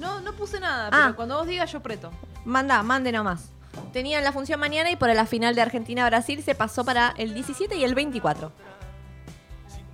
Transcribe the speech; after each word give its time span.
No, 0.00 0.20
no 0.20 0.32
puse 0.32 0.60
nada, 0.60 0.88
Ah. 0.92 1.00
pero 1.04 1.16
cuando 1.16 1.36
vos 1.38 1.46
digas 1.46 1.70
yo 1.72 1.80
preto. 1.80 2.10
Manda, 2.44 2.82
mande 2.82 3.12
nomás. 3.12 3.50
Tenían 3.92 4.22
la 4.24 4.32
función 4.32 4.60
mañana 4.60 4.90
y 4.90 4.96
por 4.96 5.12
la 5.14 5.26
final 5.26 5.54
de 5.54 5.62
Argentina-Brasil 5.62 6.42
se 6.44 6.54
pasó 6.54 6.84
para 6.84 7.14
el 7.18 7.34
17 7.34 7.76
y 7.76 7.84
el 7.84 7.94
24. 7.94 8.52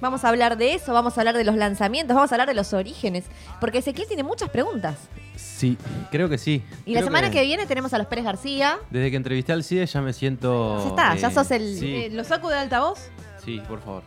Vamos 0.00 0.24
a 0.24 0.30
hablar 0.30 0.56
de 0.56 0.74
eso, 0.74 0.94
vamos 0.94 1.16
a 1.18 1.20
hablar 1.20 1.36
de 1.36 1.44
los 1.44 1.56
lanzamientos, 1.56 2.14
vamos 2.14 2.32
a 2.32 2.34
hablar 2.34 2.48
de 2.48 2.54
los 2.54 2.72
orígenes, 2.72 3.24
porque 3.60 3.78
Ezequiel 3.78 4.08
tiene 4.08 4.22
muchas 4.22 4.48
preguntas. 4.48 4.96
Sí, 5.36 5.76
creo 6.10 6.28
que 6.30 6.38
sí. 6.38 6.62
Y 6.86 6.92
la 6.94 7.00
Creo 7.00 7.08
semana 7.08 7.30
que... 7.30 7.42
viene 7.42 7.66
tenemos 7.66 7.92
a 7.92 7.98
los 7.98 8.06
Pérez 8.06 8.24
García. 8.24 8.78
Desde 8.90 9.10
que 9.10 9.16
entrevisté 9.16 9.52
al 9.52 9.62
CIDE 9.62 9.84
ya 9.86 10.00
me 10.00 10.12
siento... 10.14 10.78
Ya 10.82 10.88
está, 10.88 11.14
ya 11.16 11.30
sos 11.30 11.50
el- 11.50 11.78
Sí, 11.78 11.94
Eh, 11.94 12.10
¿Lo 12.10 12.24
saco 12.24 12.48
de 12.48 12.56
altavoz? 12.58 12.98
sí, 13.44 13.60
por 13.68 13.80
favor. 13.82 14.02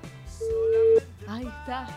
Ahí 1.28 1.46
está. 1.46 1.88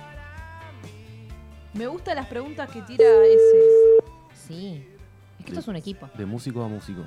Me 1.77 1.87
gustan 1.87 2.17
las 2.17 2.27
preguntas 2.27 2.71
que 2.71 2.81
tira 2.83 3.05
ese. 3.05 4.05
Sí, 4.35 4.87
es 5.39 5.45
que 5.45 5.51
esto 5.51 5.61
es 5.61 5.69
un 5.69 5.77
equipo. 5.77 6.09
De 6.15 6.25
músico 6.27 6.62
a 6.62 6.69
músico. 6.69 7.03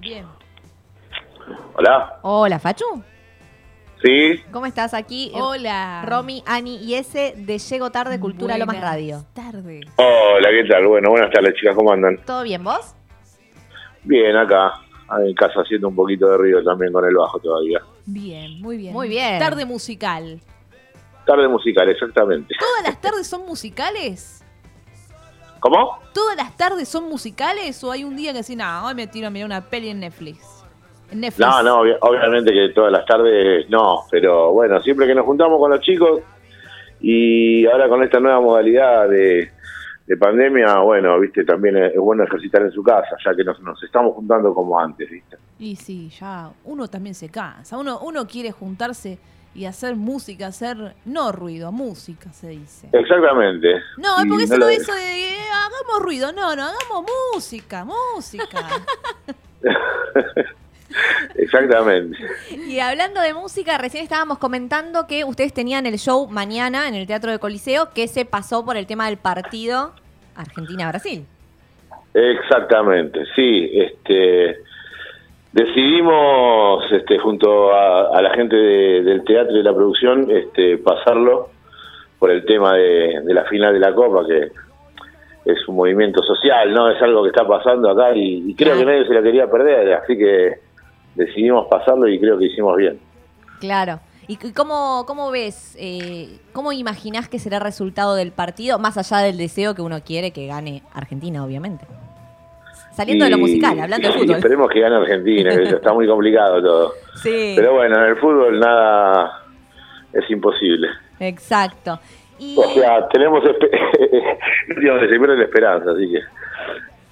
Bien. 0.00 0.26
Hola. 1.74 2.18
Hola, 2.22 2.58
Fachu. 2.58 3.02
Sí, 4.02 4.40
¿Cómo 4.52 4.66
estás 4.66 4.94
aquí? 4.94 5.32
Hola. 5.34 6.04
Romy, 6.06 6.42
Ani 6.46 6.76
y 6.76 6.94
ese 6.94 7.34
de 7.36 7.58
Llego 7.58 7.90
Tarde 7.90 8.20
Cultura 8.20 8.56
Lomas 8.56 8.76
Buenas 8.76 8.90
Radio. 8.92 9.24
tardes. 9.34 9.84
hola, 9.96 10.48
¿qué 10.50 10.68
tal? 10.70 10.86
Bueno, 10.86 11.10
buenas 11.10 11.32
tardes, 11.32 11.54
chicas, 11.54 11.74
¿cómo 11.74 11.92
andan? 11.92 12.16
¿Todo 12.24 12.44
bien 12.44 12.62
vos? 12.62 12.94
Bien, 14.04 14.36
acá, 14.36 14.74
en 15.26 15.34
casa 15.34 15.62
haciendo 15.62 15.88
un 15.88 15.96
poquito 15.96 16.28
de 16.30 16.36
ruido 16.36 16.62
también 16.62 16.92
con 16.92 17.04
el 17.04 17.14
bajo 17.16 17.40
todavía. 17.40 17.80
Bien, 18.06 18.60
muy 18.62 18.76
bien. 18.76 18.92
Muy 18.92 19.08
bien. 19.08 19.40
Tarde 19.40 19.64
musical. 19.64 20.40
Tarde 21.28 21.46
musical, 21.46 21.86
exactamente. 21.90 22.54
¿Todas 22.58 22.82
las 22.90 23.00
tardes 23.02 23.26
son 23.26 23.44
musicales? 23.44 24.42
¿Cómo? 25.60 25.98
¿Todas 26.14 26.36
las 26.36 26.56
tardes 26.56 26.88
son 26.88 27.08
musicales 27.08 27.84
o 27.84 27.92
hay 27.92 28.02
un 28.02 28.16
día 28.16 28.32
que 28.32 28.38
decís, 28.38 28.56
no, 28.56 28.86
hoy 28.86 28.94
me 28.94 29.06
tiro 29.06 29.26
a 29.26 29.30
mirar 29.30 29.44
una 29.46 29.60
peli 29.60 29.90
en 29.90 30.00
Netflix? 30.00 30.64
En 31.10 31.20
Netflix. 31.20 31.46
No, 31.46 31.62
no, 31.62 31.82
obvi- 31.82 31.98
obviamente 32.00 32.50
que 32.52 32.70
todas 32.70 32.90
las 32.92 33.04
tardes 33.04 33.68
no, 33.68 34.04
pero 34.10 34.52
bueno, 34.52 34.80
siempre 34.82 35.06
que 35.06 35.14
nos 35.14 35.26
juntamos 35.26 35.58
con 35.58 35.70
los 35.70 35.80
chicos 35.80 36.20
y 37.00 37.66
ahora 37.66 37.88
con 37.90 38.02
esta 38.02 38.20
nueva 38.20 38.40
modalidad 38.40 39.08
de, 39.08 39.50
de 40.06 40.16
pandemia, 40.16 40.78
bueno, 40.78 41.18
viste, 41.20 41.44
también 41.44 41.76
es, 41.76 41.92
es 41.92 41.98
bueno 41.98 42.24
ejercitar 42.24 42.62
en 42.62 42.70
su 42.72 42.82
casa, 42.82 43.16
ya 43.24 43.34
que 43.34 43.44
nos, 43.44 43.60
nos 43.60 43.82
estamos 43.82 44.14
juntando 44.14 44.54
como 44.54 44.78
antes, 44.78 45.10
viste. 45.10 45.36
Y 45.58 45.76
sí, 45.76 46.08
ya 46.08 46.50
uno 46.64 46.88
también 46.88 47.14
se 47.14 47.28
cansa. 47.28 47.76
Uno, 47.76 47.98
uno 48.00 48.26
quiere 48.26 48.50
juntarse 48.52 49.18
y 49.58 49.66
hacer 49.66 49.96
música, 49.96 50.46
hacer, 50.46 50.94
no 51.04 51.32
ruido, 51.32 51.72
música 51.72 52.32
se 52.32 52.48
dice. 52.50 52.88
Exactamente. 52.92 53.74
No, 53.96 54.18
es 54.20 54.26
porque 54.28 54.46
no 54.46 54.54
eso, 54.54 54.56
lo- 54.56 54.68
eso 54.68 54.94
de 54.94 55.28
eh, 55.30 55.36
hagamos 55.52 56.02
ruido, 56.04 56.32
no, 56.32 56.54
no, 56.54 56.62
hagamos 56.62 57.10
música, 57.34 57.84
música. 57.84 58.46
Exactamente. 61.36 62.16
Y 62.66 62.78
hablando 62.80 63.20
de 63.20 63.34
música, 63.34 63.78
recién 63.78 64.02
estábamos 64.02 64.38
comentando 64.38 65.06
que 65.06 65.24
ustedes 65.24 65.52
tenían 65.52 65.86
el 65.86 65.98
show 65.98 66.28
mañana 66.28 66.88
en 66.88 66.94
el 66.94 67.06
Teatro 67.06 67.30
de 67.30 67.38
Coliseo 67.38 67.90
que 67.92 68.08
se 68.08 68.24
pasó 68.24 68.64
por 68.64 68.76
el 68.76 68.86
tema 68.86 69.06
del 69.06 69.16
partido 69.18 69.92
Argentina-Brasil. 70.34 71.26
Exactamente, 72.14 73.20
sí. 73.36 73.70
Este, 73.74 74.56
decidimos, 75.52 76.84
este, 76.92 77.18
junto 77.18 77.72
a, 77.72 78.16
a 78.16 78.22
la 78.22 78.30
gente 78.34 78.56
de- 78.56 79.02
del 79.02 79.24
teatro 79.24 79.54
y 79.54 79.58
de 79.58 79.62
la 79.64 79.74
producción, 79.74 80.30
este, 80.30 80.78
pasarlo 80.78 81.50
por 82.18 82.30
el 82.30 82.44
tema 82.44 82.74
de, 82.74 83.20
de 83.24 83.34
la 83.34 83.44
final 83.44 83.72
de 83.72 83.80
la 83.80 83.94
Copa, 83.94 84.26
que 84.26 84.50
es 85.50 85.68
un 85.68 85.76
movimiento 85.76 86.22
social, 86.22 86.72
¿no? 86.72 86.90
Es 86.90 87.00
algo 87.00 87.22
que 87.22 87.28
está 87.28 87.46
pasando 87.46 87.90
acá 87.90 88.14
y, 88.14 88.50
y 88.50 88.54
creo 88.54 88.76
que 88.76 88.84
nadie 88.84 89.06
se 89.06 89.14
la 89.14 89.22
quería 89.22 89.50
perder, 89.50 89.94
así 89.94 90.16
que 90.18 90.54
decidimos 91.14 91.66
pasarlo 91.68 92.08
y 92.08 92.18
creo 92.20 92.38
que 92.38 92.46
hicimos 92.46 92.76
bien. 92.76 92.98
Claro. 93.60 94.00
¿Y 94.30 94.36
cómo, 94.52 95.04
cómo 95.06 95.30
ves, 95.30 95.74
eh, 95.80 96.28
cómo 96.52 96.72
imaginás 96.72 97.30
que 97.30 97.38
será 97.38 97.56
el 97.56 97.62
resultado 97.62 98.14
del 98.14 98.30
partido, 98.30 98.78
más 98.78 98.98
allá 98.98 99.24
del 99.24 99.38
deseo 99.38 99.74
que 99.74 99.80
uno 99.80 100.00
quiere 100.04 100.32
que 100.32 100.46
gane 100.46 100.82
Argentina, 100.92 101.42
obviamente? 101.42 101.86
Saliendo 102.98 103.24
de 103.26 103.30
lo 103.30 103.38
musical, 103.38 103.78
hablando 103.78 104.08
de 104.08 104.12
fútbol. 104.14 104.34
Esperemos 104.34 104.68
que 104.70 104.80
gane 104.80 104.96
Argentina, 104.96 105.50
que 105.56 105.62
está 105.62 105.92
muy 105.92 106.08
complicado 106.08 106.60
todo. 106.60 106.92
Sí, 107.22 107.52
Pero 107.56 107.74
bueno, 107.74 107.96
en 107.96 108.10
el 108.10 108.16
fútbol 108.16 108.58
nada 108.58 109.40
es 110.12 110.28
imposible. 110.30 110.88
exacto. 111.20 112.00
Y 112.40 112.56
O 112.58 112.62
sea, 112.74 113.06
tenemos 113.08 113.40
digamos, 114.80 115.00
se 115.02 115.08
la 115.36 115.44
esperanza, 115.44 115.92
así 115.92 116.10
que. 116.10 116.20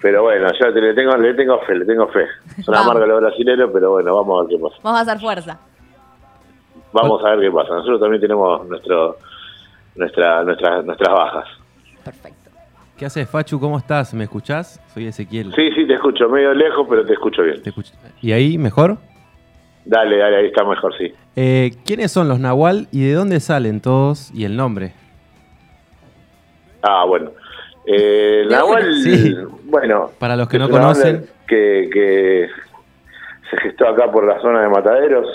Pero 0.02 0.22
bueno, 0.24 0.48
yo 0.60 0.72
te- 0.74 0.80
le 0.80 0.94
tengo, 0.94 1.16
le 1.16 1.34
tengo 1.34 1.58
fe, 1.60 1.74
le 1.76 1.84
tengo 1.84 2.08
fe. 2.08 2.26
Son 2.64 2.74
amargos 2.74 3.06
los 3.08 3.20
brasileños, 3.20 3.70
pero 3.72 3.92
bueno, 3.92 4.14
vamos 4.16 4.40
a 4.40 4.42
ver 4.48 4.56
qué 4.56 4.62
pasa. 4.62 4.76
vamos 4.82 4.98
a 4.98 5.02
hacer 5.02 5.20
fuerza. 5.20 5.60
Vamos 6.92 7.24
a 7.24 7.30
ver 7.36 7.40
qué 7.48 7.50
pasa. 7.52 7.74
Nosotros 7.74 8.00
también 8.00 8.20
tenemos 8.20 8.66
nuestro, 8.68 9.18
nuestra, 9.94 10.42
nuestras, 10.42 10.84
nuestras 10.84 11.12
bajas. 11.12 11.48
Perfecto. 12.04 12.45
¿Qué 12.96 13.04
haces, 13.04 13.28
Fachu? 13.28 13.60
¿Cómo 13.60 13.76
estás? 13.78 14.14
¿Me 14.14 14.24
escuchás? 14.24 14.80
Soy 14.94 15.06
Ezequiel. 15.06 15.52
Sí, 15.54 15.70
sí, 15.74 15.86
te 15.86 15.94
escucho 15.94 16.28
medio 16.30 16.54
lejos, 16.54 16.86
pero 16.88 17.04
te 17.04 17.12
escucho 17.12 17.42
bien. 17.42 17.62
¿Te 17.62 17.70
escuch- 17.70 17.92
¿Y 18.22 18.32
ahí 18.32 18.56
mejor? 18.56 18.96
Dale, 19.84 20.16
dale, 20.16 20.36
ahí 20.38 20.46
está 20.46 20.64
mejor, 20.64 20.96
sí. 20.96 21.12
Eh, 21.36 21.72
¿Quiénes 21.84 22.10
son 22.10 22.28
los 22.28 22.40
Nahual 22.40 22.88
y 22.92 23.04
de 23.06 23.12
dónde 23.12 23.38
salen 23.40 23.80
todos 23.80 24.32
y 24.34 24.44
el 24.44 24.56
nombre? 24.56 24.94
Ah, 26.82 27.04
bueno. 27.04 27.32
Eh, 27.86 28.44
Nahual. 28.50 28.94
Sí. 29.02 29.34
bueno. 29.64 30.10
Para 30.18 30.34
los 30.34 30.48
que 30.48 30.58
no 30.58 30.70
conocen. 30.70 31.26
Que, 31.46 31.88
que 31.92 32.48
se 33.50 33.56
gestó 33.58 33.88
acá 33.88 34.10
por 34.10 34.26
la 34.26 34.40
zona 34.40 34.62
de 34.62 34.68
Mataderos. 34.68 35.26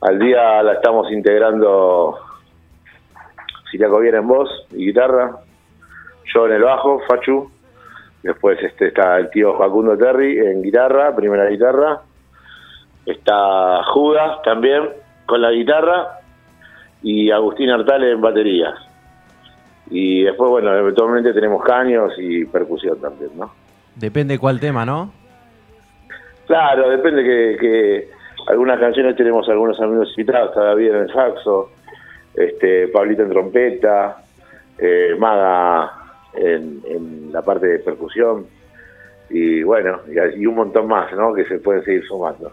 Al 0.00 0.18
día 0.18 0.62
la 0.62 0.74
estamos 0.74 1.10
integrando 1.12 2.16
Siriaco 3.70 3.98
Viera 4.00 4.18
en 4.20 4.28
voz 4.28 4.48
y 4.72 4.86
guitarra, 4.86 5.40
yo 6.32 6.46
en 6.46 6.52
el 6.52 6.62
bajo, 6.62 7.00
Fachu. 7.08 7.50
Después 8.22 8.58
este 8.62 8.88
está 8.88 9.18
el 9.18 9.30
tío 9.30 9.56
Facundo 9.56 9.96
Terry 9.96 10.38
en 10.38 10.62
guitarra, 10.62 11.14
primera 11.14 11.46
guitarra. 11.46 12.00
Está 13.06 13.82
Judas 13.84 14.42
también 14.42 14.90
con 15.26 15.40
la 15.40 15.50
guitarra 15.50 16.20
y 17.02 17.30
Agustín 17.30 17.70
Artale 17.70 18.12
en 18.12 18.20
baterías. 18.20 18.74
Y 19.90 20.22
después, 20.22 20.50
bueno, 20.50 20.76
eventualmente 20.76 21.32
tenemos 21.32 21.64
caños 21.64 22.12
y 22.18 22.44
percusión 22.44 23.00
también, 23.00 23.30
¿no? 23.36 23.52
Depende 23.96 24.38
cuál 24.38 24.60
tema, 24.60 24.84
¿no? 24.84 25.12
Claro, 26.46 26.90
depende 26.90 27.24
que, 27.24 27.56
que 27.58 28.10
algunas 28.48 28.78
canciones 28.78 29.16
tenemos 29.16 29.48
algunos 29.48 29.80
amigos 29.80 30.10
invitados, 30.16 30.54
David 30.54 30.90
en 30.90 30.96
el 30.96 31.12
saxo, 31.12 31.70
este, 32.34 32.88
Pablito 32.88 33.22
en 33.22 33.30
trompeta, 33.30 34.22
eh, 34.78 35.14
Maga 35.18 35.99
en, 36.34 36.80
en 36.86 37.32
la 37.32 37.42
parte 37.42 37.66
de 37.66 37.78
percusión 37.80 38.46
y 39.28 39.62
bueno, 39.62 40.00
y, 40.08 40.42
y 40.42 40.46
un 40.46 40.56
montón 40.56 40.88
más, 40.88 41.12
¿no? 41.12 41.32
Que 41.32 41.44
se 41.44 41.58
pueden 41.58 41.84
seguir 41.84 42.04
sumando. 42.06 42.52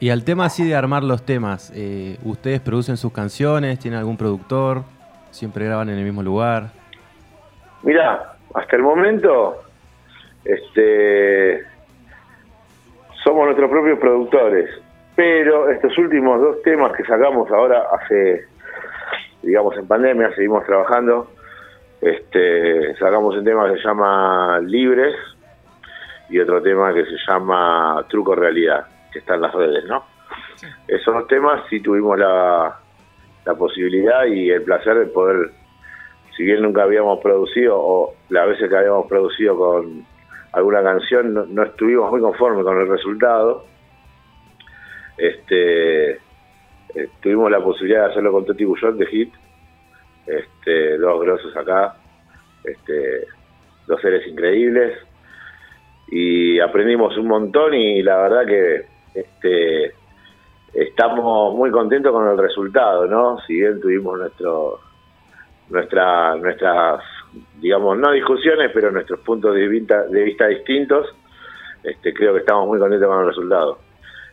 Y 0.00 0.08
al 0.08 0.24
tema 0.24 0.46
así 0.46 0.66
de 0.66 0.74
armar 0.74 1.02
los 1.04 1.26
temas, 1.26 1.70
eh, 1.76 2.16
¿ustedes 2.24 2.60
producen 2.60 2.96
sus 2.96 3.12
canciones? 3.12 3.78
¿Tienen 3.78 3.98
algún 4.00 4.16
productor? 4.16 4.82
¿Siempre 5.30 5.66
graban 5.66 5.90
en 5.90 5.98
el 5.98 6.04
mismo 6.04 6.22
lugar? 6.22 6.70
Mira, 7.82 8.34
hasta 8.54 8.76
el 8.76 8.82
momento, 8.82 9.62
este, 10.42 11.62
somos 13.22 13.44
nuestros 13.44 13.70
propios 13.70 13.98
productores, 13.98 14.70
pero 15.14 15.68
estos 15.70 15.96
últimos 15.98 16.40
dos 16.40 16.62
temas 16.62 16.92
que 16.96 17.04
sacamos 17.04 17.50
ahora 17.50 17.84
hace, 17.92 18.46
digamos, 19.42 19.76
en 19.76 19.86
pandemia, 19.86 20.34
seguimos 20.34 20.64
trabajando, 20.64 21.30
este, 22.00 22.94
sacamos 22.96 23.36
un 23.36 23.44
tema 23.44 23.70
que 23.70 23.78
se 23.78 23.86
llama 23.86 24.60
Libres 24.60 25.14
y 26.28 26.38
otro 26.38 26.62
tema 26.62 26.94
que 26.94 27.04
se 27.04 27.16
llama 27.28 28.04
Truco 28.08 28.34
Realidad, 28.34 28.86
que 29.12 29.18
está 29.18 29.34
en 29.34 29.42
las 29.42 29.54
redes, 29.54 29.84
¿no? 29.86 30.04
Esos 30.86 31.14
dos 31.14 31.26
temas 31.26 31.62
sí 31.68 31.80
tuvimos 31.80 32.18
la, 32.18 32.78
la 33.44 33.54
posibilidad 33.54 34.26
y 34.26 34.50
el 34.50 34.62
placer 34.62 34.98
de 34.98 35.06
poder 35.06 35.50
si 36.36 36.44
bien 36.44 36.62
nunca 36.62 36.84
habíamos 36.84 37.20
producido 37.20 37.76
o 37.78 38.14
las 38.28 38.48
veces 38.48 38.68
que 38.68 38.76
habíamos 38.76 39.06
producido 39.06 39.56
con 39.56 40.06
alguna 40.52 40.82
canción 40.82 41.34
no, 41.34 41.46
no 41.46 41.62
estuvimos 41.64 42.10
muy 42.10 42.20
conformes 42.20 42.64
con 42.64 42.78
el 42.78 42.88
resultado 42.88 43.64
este 45.16 46.12
eh, 46.12 47.08
tuvimos 47.20 47.50
la 47.50 47.60
posibilidad 47.60 48.06
de 48.06 48.10
hacerlo 48.12 48.32
con 48.32 48.44
Toti 48.46 48.64
Bullón 48.64 48.98
de 48.98 49.06
Hit 49.06 49.34
este 50.26 50.98
dos 50.98 51.20
grosos 51.20 51.56
acá 51.56 51.96
este 52.64 53.26
dos 53.86 54.00
seres 54.00 54.26
increíbles 54.26 54.98
y 56.08 56.60
aprendimos 56.60 57.16
un 57.16 57.28
montón 57.28 57.74
y 57.74 58.02
la 58.02 58.16
verdad 58.22 58.46
que 58.46 58.84
este 59.14 59.94
estamos 60.72 61.54
muy 61.54 61.70
contentos 61.70 62.12
con 62.12 62.28
el 62.28 62.38
resultado 62.38 63.06
no 63.06 63.38
si 63.46 63.54
bien 63.54 63.80
tuvimos 63.80 64.18
nuestro 64.18 64.80
nuestra, 65.70 66.34
nuestras 66.36 67.00
digamos, 67.60 67.98
no 67.98 68.10
discusiones, 68.12 68.70
pero 68.72 68.90
nuestros 68.90 69.20
puntos 69.20 69.54
de 69.54 69.68
vista, 69.68 70.02
de 70.04 70.22
vista 70.22 70.46
distintos, 70.46 71.06
este, 71.82 72.12
creo 72.12 72.34
que 72.34 72.40
estamos 72.40 72.66
muy 72.66 72.78
contentos 72.78 73.08
con 73.08 73.20
el 73.20 73.26
resultado. 73.26 73.78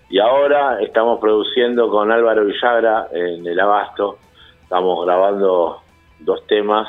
Y 0.09 0.19
ahora 0.19 0.79
estamos 0.81 1.19
produciendo 1.19 1.89
con 1.89 2.11
Álvaro 2.11 2.45
Villagra 2.45 3.07
en 3.11 3.45
el 3.45 3.59
Abasto, 3.59 4.19
estamos 4.67 5.05
grabando 5.05 5.81
dos 6.19 6.45
temas 6.47 6.87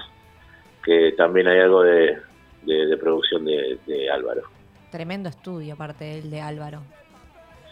que 0.85 1.13
también 1.17 1.47
hay 1.47 1.61
algo 1.61 1.83
de, 1.85 2.19
de- 2.63 2.87
de 2.87 2.97
producción 2.97 3.45
de, 3.45 3.79
de 3.87 4.11
Álvaro. 4.11 4.43
Tremendo 4.91 5.29
estudio, 5.29 5.75
aparte 5.75 6.05
del 6.05 6.29
de 6.31 6.41
Álvaro. 6.41 6.81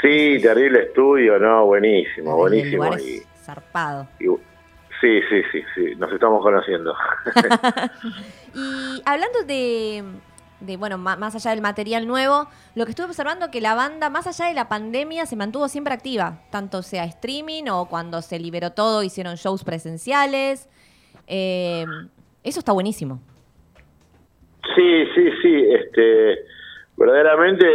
Sí, 0.01 0.39
terrible 0.41 0.83
estudio, 0.85 1.39
¿no? 1.41 1.67
Buenísimo, 1.67 2.37
buenísimo. 2.37 2.85
lugar 2.85 3.01
Y, 3.01 3.17
es 3.17 3.27
zarpado. 3.45 4.07
y- 4.21 4.27
sí, 5.01 5.21
sí, 5.29 5.43
sí, 5.51 5.63
sí, 5.75 5.95
nos 5.97 6.13
estamos 6.13 6.41
conociendo. 6.43 6.95
Y 8.55 9.03
hablando 9.05 9.43
de, 9.47 10.03
de, 10.61 10.77
bueno, 10.77 10.99
más 10.99 11.35
allá 11.35 11.51
del 11.51 11.61
material 11.61 12.07
nuevo, 12.07 12.49
lo 12.75 12.85
que 12.85 12.91
estuve 12.91 13.07
observando 13.07 13.51
que 13.51 13.61
la 13.61 13.75
banda, 13.75 14.11
más 14.11 14.27
allá 14.27 14.47
de 14.49 14.55
la 14.55 14.69
pandemia, 14.69 15.27
se 15.27 15.37
mantuvo 15.37 15.69
siempre 15.69 15.93
activa, 15.95 16.41
tanto 16.51 16.83
sea 16.83 17.05
streaming 17.05 17.65
o 17.71 17.87
cuando 17.89 18.23
se 18.23 18.39
liberó 18.39 18.71
todo, 18.71 19.03
hicieron 19.03 19.35
shows 19.37 19.65
presenciales. 19.65 20.69
Eh, 21.27 21.85
eso 22.43 22.59
está 22.61 22.73
buenísimo. 22.73 23.21
Sí, 24.75 25.05
sí, 25.15 25.31
sí, 25.43 25.65
este, 25.71 26.39
verdaderamente, 26.97 27.67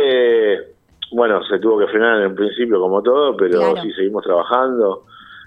bueno, 1.12 1.44
se 1.46 1.60
tuvo 1.60 1.80
que 1.80 1.88
frenar 1.88 2.22
en 2.24 2.36
principio 2.36 2.80
como 2.80 3.02
todo, 3.02 3.36
pero 3.38 3.60
Claro. 3.60 3.82
sí 3.82 3.92
seguimos 3.94 4.24
trabajando. 4.24 5.06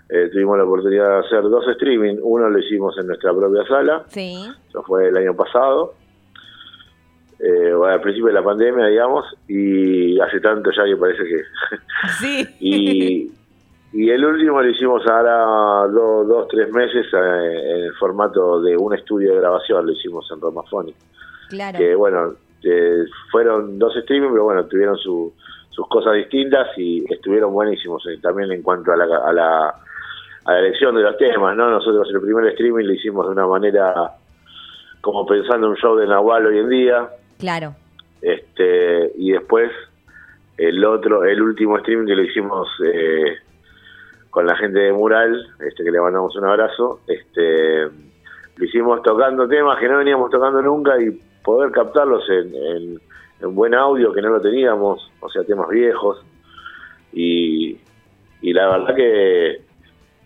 Eh, 0.09 0.29
tuvimos 0.33 0.59
la 0.59 0.65
oportunidad 0.65 1.09
de 1.09 1.27
hacer 1.27 1.43
dos 1.43 1.67
streaming, 1.69 2.17
uno 2.23 2.49
lo 2.51 2.59
hicimos 2.59 2.97
en 2.99 3.07
nuestra 3.07 3.33
propia 3.33 3.67
sala, 3.67 4.05
Sí. 4.09 4.37
eso 4.69 4.83
fue 4.83 5.09
el 5.09 5.17
año 5.17 5.35
pasado, 5.35 5.95
eh, 7.41 7.73
al 7.89 8.01
principio 8.01 8.29
de 8.29 8.35
la 8.35 8.43
pandemia, 8.43 8.87
digamos, 8.87 9.25
y 9.49 10.19
hace 10.21 10.41
tanto 10.41 10.71
ya 10.71 10.85
que 10.85 10.97
parece 10.97 11.25
que... 11.25 11.43
Sí. 12.21 12.47
y, 12.61 13.33
y 13.93 14.11
el 14.11 14.25
último 14.25 14.61
lo 14.61 14.69
hicimos 14.69 15.07
ahora 15.07 15.87
do- 15.93 16.25
dos, 16.25 16.49
tres 16.49 16.71
meses 16.73 17.07
eh, 17.13 17.17
en 17.77 17.85
el 17.85 17.95
formato 17.95 18.61
de 18.61 18.77
un 18.77 18.95
estudio 18.95 19.33
de 19.35 19.41
grabación, 19.41 19.87
lo 19.87 19.93
hicimos 19.93 20.29
en 20.33 20.41
Romafonic 20.41 20.97
Claro. 21.49 21.79
que 21.79 21.95
bueno, 21.95 22.35
eh, 22.63 23.05
fueron 23.31 23.79
dos 23.79 23.95
streaming, 23.97 24.31
pero 24.31 24.45
bueno, 24.45 24.65
tuvieron 24.67 24.97
su- 24.99 25.33
sus 25.71 25.87
cosas 25.89 26.15
distintas 26.15 26.69
y 26.79 27.05
estuvieron 27.13 27.53
buenísimos 27.53 28.05
eh, 28.07 28.19
también 28.23 28.51
en 28.53 28.63
cuanto 28.63 28.93
a 28.93 28.97
la, 28.97 29.05
a, 29.05 29.33
la, 29.33 29.69
a 30.47 30.53
la 30.53 30.59
elección 30.61 30.95
de 30.97 31.03
los 31.03 31.17
temas, 31.17 31.57
¿no? 31.57 31.69
Nosotros 31.71 32.09
el 32.13 32.21
primer 32.21 32.47
streaming 32.49 32.85
lo 32.85 32.93
hicimos 32.93 33.27
de 33.27 33.33
una 33.33 33.47
manera 33.47 33.93
como 35.01 35.27
pensando 35.27 35.67
en 35.67 35.73
un 35.73 35.77
show 35.77 35.97
de 35.97 36.07
Nahual 36.07 36.47
hoy 36.47 36.59
en 36.59 36.69
día, 36.69 37.09
Claro. 37.45 37.75
este 38.23 39.13
y 39.17 39.33
después 39.33 39.71
el 40.57 40.83
otro, 40.85 41.25
el 41.25 41.43
último 41.43 41.77
streaming 41.79 42.07
que 42.07 42.17
lo 42.17 42.23
hicimos 42.23 42.69
eh, 42.85 43.37
con 44.31 44.47
la 44.47 44.57
gente 44.57 44.79
de 44.79 44.93
Mural, 44.93 45.47
este 45.61 45.85
que 45.85 45.91
le 45.91 46.01
mandamos 46.01 46.35
un 46.37 46.45
abrazo, 46.47 47.01
este 47.07 47.83
lo 48.57 48.65
hicimos 48.65 49.03
tocando 49.03 49.47
temas 49.47 49.79
que 49.79 49.89
no 49.89 49.99
veníamos 49.99 50.31
tocando 50.31 50.63
nunca 50.63 50.93
y 51.03 51.11
poder 51.45 51.71
captarlos 51.71 52.23
en, 52.31 52.55
en- 52.55 53.01
en 53.43 53.55
buen 53.55 53.75
audio 53.75 54.13
que 54.15 54.23
no 54.23 54.31
lo 54.31 54.41
teníamos, 54.41 55.11
o 55.21 55.29
sea, 55.29 55.45
temas 55.45 55.69
viejos. 55.69 56.25
Y 57.13 57.77
la 58.43 58.69
verdad 58.71 58.95
que, 58.95 59.61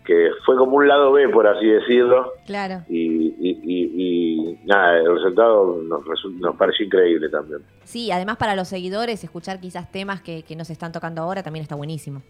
que 0.09 0.31
fue 0.43 0.55
como 0.57 0.77
un 0.77 0.87
lado 0.87 1.11
B, 1.11 1.29
por 1.29 1.45
así 1.45 1.67
decirlo. 1.67 2.33
Claro. 2.47 2.81
Y, 2.89 3.27
y- 3.39 3.59
y- 3.63 3.91
y 3.95 4.59
nada, 4.65 4.97
el 4.97 5.13
resultado 5.15 5.79
nos, 5.83 6.01
nos 6.39 6.55
pareció 6.55 6.87
increíble 6.87 7.29
también. 7.29 7.59
Sí, 7.83 8.11
además 8.11 8.37
para 8.37 8.55
los 8.55 8.67
seguidores, 8.67 9.23
escuchar 9.23 9.59
quizás 9.59 9.91
temas 9.91 10.21
que, 10.23 10.41
que 10.41 10.55
nos 10.55 10.71
están 10.71 10.91
tocando 10.91 11.21
ahora 11.21 11.43
también 11.43 11.61
está 11.61 11.75
buenísimo. 11.75 12.23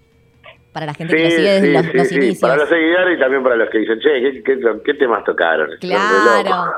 Para 0.73 0.85
la 0.85 0.93
gente 0.93 1.15
que 1.15 1.23
lo 1.23 1.29
sigue 1.31 1.49
desde 1.61 1.67
sí, 1.67 1.73
los, 1.73 1.85
sí, 1.85 1.97
los 1.97 2.07
sí. 2.09 2.15
inicios. 2.15 2.39
Para 2.41 2.55
los 2.57 2.69
seguidores 2.69 3.17
y 3.17 3.19
también 3.21 3.43
para 3.43 3.55
los 3.55 3.69
que 3.69 3.77
dicen, 3.79 3.99
che, 4.01 4.21
¿qué, 4.21 4.43
qué, 4.43 4.59
qué 4.83 4.93
temas 4.95 5.23
tocaron? 5.23 5.69
Claro. 5.79 6.71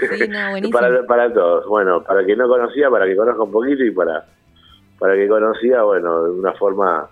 Sí, 0.00 0.28
no, 0.28 0.50
buenísimo. 0.50 0.78
para, 0.78 1.06
para 1.06 1.32
todos. 1.32 1.66
Bueno, 1.66 2.02
para 2.04 2.24
que 2.26 2.36
no 2.36 2.46
conocía, 2.46 2.90
para 2.90 3.06
que 3.06 3.16
conozca 3.16 3.42
un 3.42 3.50
poquito 3.52 3.82
y 3.84 3.90
para, 3.90 4.26
para 4.98 5.14
que 5.14 5.26
conocía, 5.28 5.82
bueno, 5.82 6.24
de 6.24 6.30
una 6.30 6.52
forma 6.52 7.08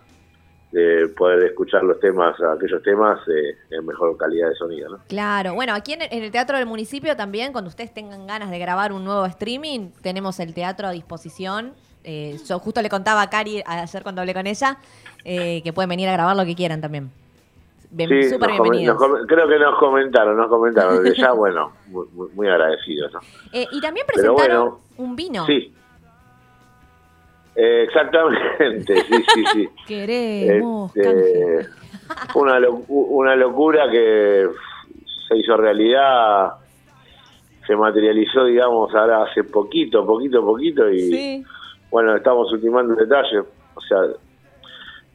de 0.75 1.09
poder 1.09 1.45
escuchar 1.45 1.85
los 1.85 2.01
temas, 2.01 2.35
aquellos 2.57 2.83
temas 2.83 3.21
eh, 3.29 3.57
en 3.71 3.87
mejor 3.87 4.17
calidad 4.17 4.49
de 4.49 4.57
sonido, 4.57 4.91
¿no? 4.91 4.99
Claro, 5.09 5.55
bueno, 5.55 5.73
aquí 5.73 5.93
en, 5.93 6.03
en 6.03 6.23
el 6.25 6.31
Teatro 6.33 6.57
del 6.59 6.67
Municipio 6.67 7.17
también, 7.17 7.53
cuando 7.53 7.69
ustedes 7.69 7.95
tengan 7.95 8.27
ganas 8.27 8.51
de 8.51 8.59
grabar 8.59 8.93
un 8.93 9.05
nuevo 9.05 9.25
streaming, 9.27 9.91
tenemos 10.03 10.41
el 10.41 10.53
teatro 10.53 10.89
a 10.89 10.91
disposición. 10.91 11.73
Eh, 12.03 12.37
yo 12.47 12.59
justo 12.59 12.83
le 12.83 12.89
contaba 12.91 13.23
a 13.23 13.31
Cari 13.31 13.63
ayer 13.65 14.03
cuando 14.03 14.21
hablé 14.21 14.35
con 14.35 14.47
ella 14.47 14.79
eh, 15.25 15.63
que 15.63 15.73
pueden 15.73 15.89
venir 15.89 16.09
a 16.09 16.13
grabar 16.13 16.37
lo 16.37 16.45
que 16.45 16.55
quieran 16.57 16.81
también. 16.81 17.11
Bien, 17.91 18.09
Sí, 18.11 18.31
nos 18.33 18.41
comen- 18.41 18.61
bienvenidos. 18.63 18.99
nos 19.01 19.27
creo 19.29 19.47
que 19.49 19.59
nos 19.61 19.79
comentaron, 19.79 20.37
nos 20.37 20.49
comentaron. 20.49 21.05
ya, 21.15 21.31
bueno, 21.35 21.73
muy, 21.87 22.07
muy- 22.35 22.49
agradecidos, 22.49 23.13
¿no? 23.13 23.21
Eh, 23.53 23.67
y 23.71 23.81
también 23.81 24.05
presentaron 24.07 24.35
bueno, 24.37 24.81
un 24.97 25.15
vino. 25.15 25.47
Sí. 25.47 25.73
Eh, 27.57 27.85
exactamente, 27.85 28.97
sí, 29.03 29.25
sí, 29.35 29.45
sí. 29.53 29.69
Queremos 29.87 30.95
Este, 30.97 31.69
una, 32.35 32.59
una 32.89 33.37
locura 33.37 33.89
que 33.91 34.49
se 35.29 35.37
hizo 35.39 35.57
realidad, 35.57 36.55
se 37.67 37.77
materializó, 37.77 38.45
digamos, 38.45 38.95
ahora 38.95 39.23
hace 39.25 39.45
poquito, 39.45 40.05
poquito, 40.05 40.45
poquito 40.45 40.91
y 40.91 40.99
Sí. 40.99 41.45
bueno, 41.91 42.17
estamos 42.17 42.53
ultimando 42.53 42.95
detalles. 42.95 43.45
O 43.77 43.81
sea, 43.81 43.99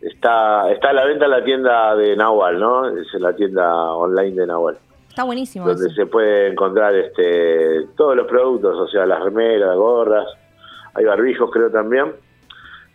está 0.01 0.71
está 0.71 0.89
a 0.89 0.93
la 0.93 1.05
venta 1.05 1.25
en 1.25 1.31
la 1.31 1.43
tienda 1.43 1.95
de 1.95 2.15
Nahual, 2.15 2.59
¿no? 2.59 2.87
Es 2.87 3.13
en 3.13 3.21
la 3.21 3.35
tienda 3.35 3.73
online 3.93 4.35
de 4.41 4.47
Nahual, 4.47 4.77
Está 5.09 5.23
buenísimo. 5.25 5.67
donde 5.67 5.87
eso. 5.87 5.95
se 5.95 6.05
puede 6.05 6.47
encontrar 6.47 6.95
este 6.95 7.85
todos 7.97 8.15
los 8.15 8.27
productos, 8.27 8.77
o 8.77 8.87
sea, 8.87 9.05
las 9.05 9.21
remeras, 9.23 9.75
gorras, 9.75 10.25
hay 10.93 11.03
barbijos 11.05 11.49
creo 11.51 11.69
también. 11.69 12.13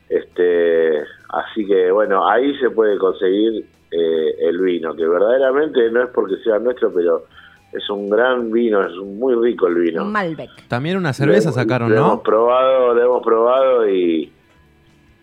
Este, 0.08 1.00
así 1.30 1.66
que 1.66 1.90
bueno, 1.90 2.28
ahí 2.28 2.56
se 2.58 2.70
puede 2.70 2.98
conseguir 2.98 3.64
eh, 3.90 4.34
el 4.48 4.58
vino, 4.60 4.94
que 4.94 5.06
verdaderamente 5.06 5.90
no 5.90 6.02
es 6.04 6.10
porque 6.10 6.36
sea 6.44 6.58
nuestro, 6.58 6.92
pero 6.92 7.24
es 7.72 7.88
un 7.90 8.08
gran 8.10 8.50
vino, 8.52 8.84
es 8.84 8.92
un 8.98 9.18
muy 9.18 9.34
rico 9.34 9.66
el 9.66 9.74
vino. 9.76 10.04
Un 10.04 10.12
Malbec. 10.12 10.50
También 10.68 10.96
una 10.96 11.12
cerveza 11.12 11.50
sacaron, 11.52 11.90
lo 11.90 11.96
Hemos 11.96 12.08
¿no? 12.16 12.22
probado, 12.22 12.94
lo 12.94 13.02
hemos 13.02 13.22
probado 13.24 13.88
y, 13.88 14.32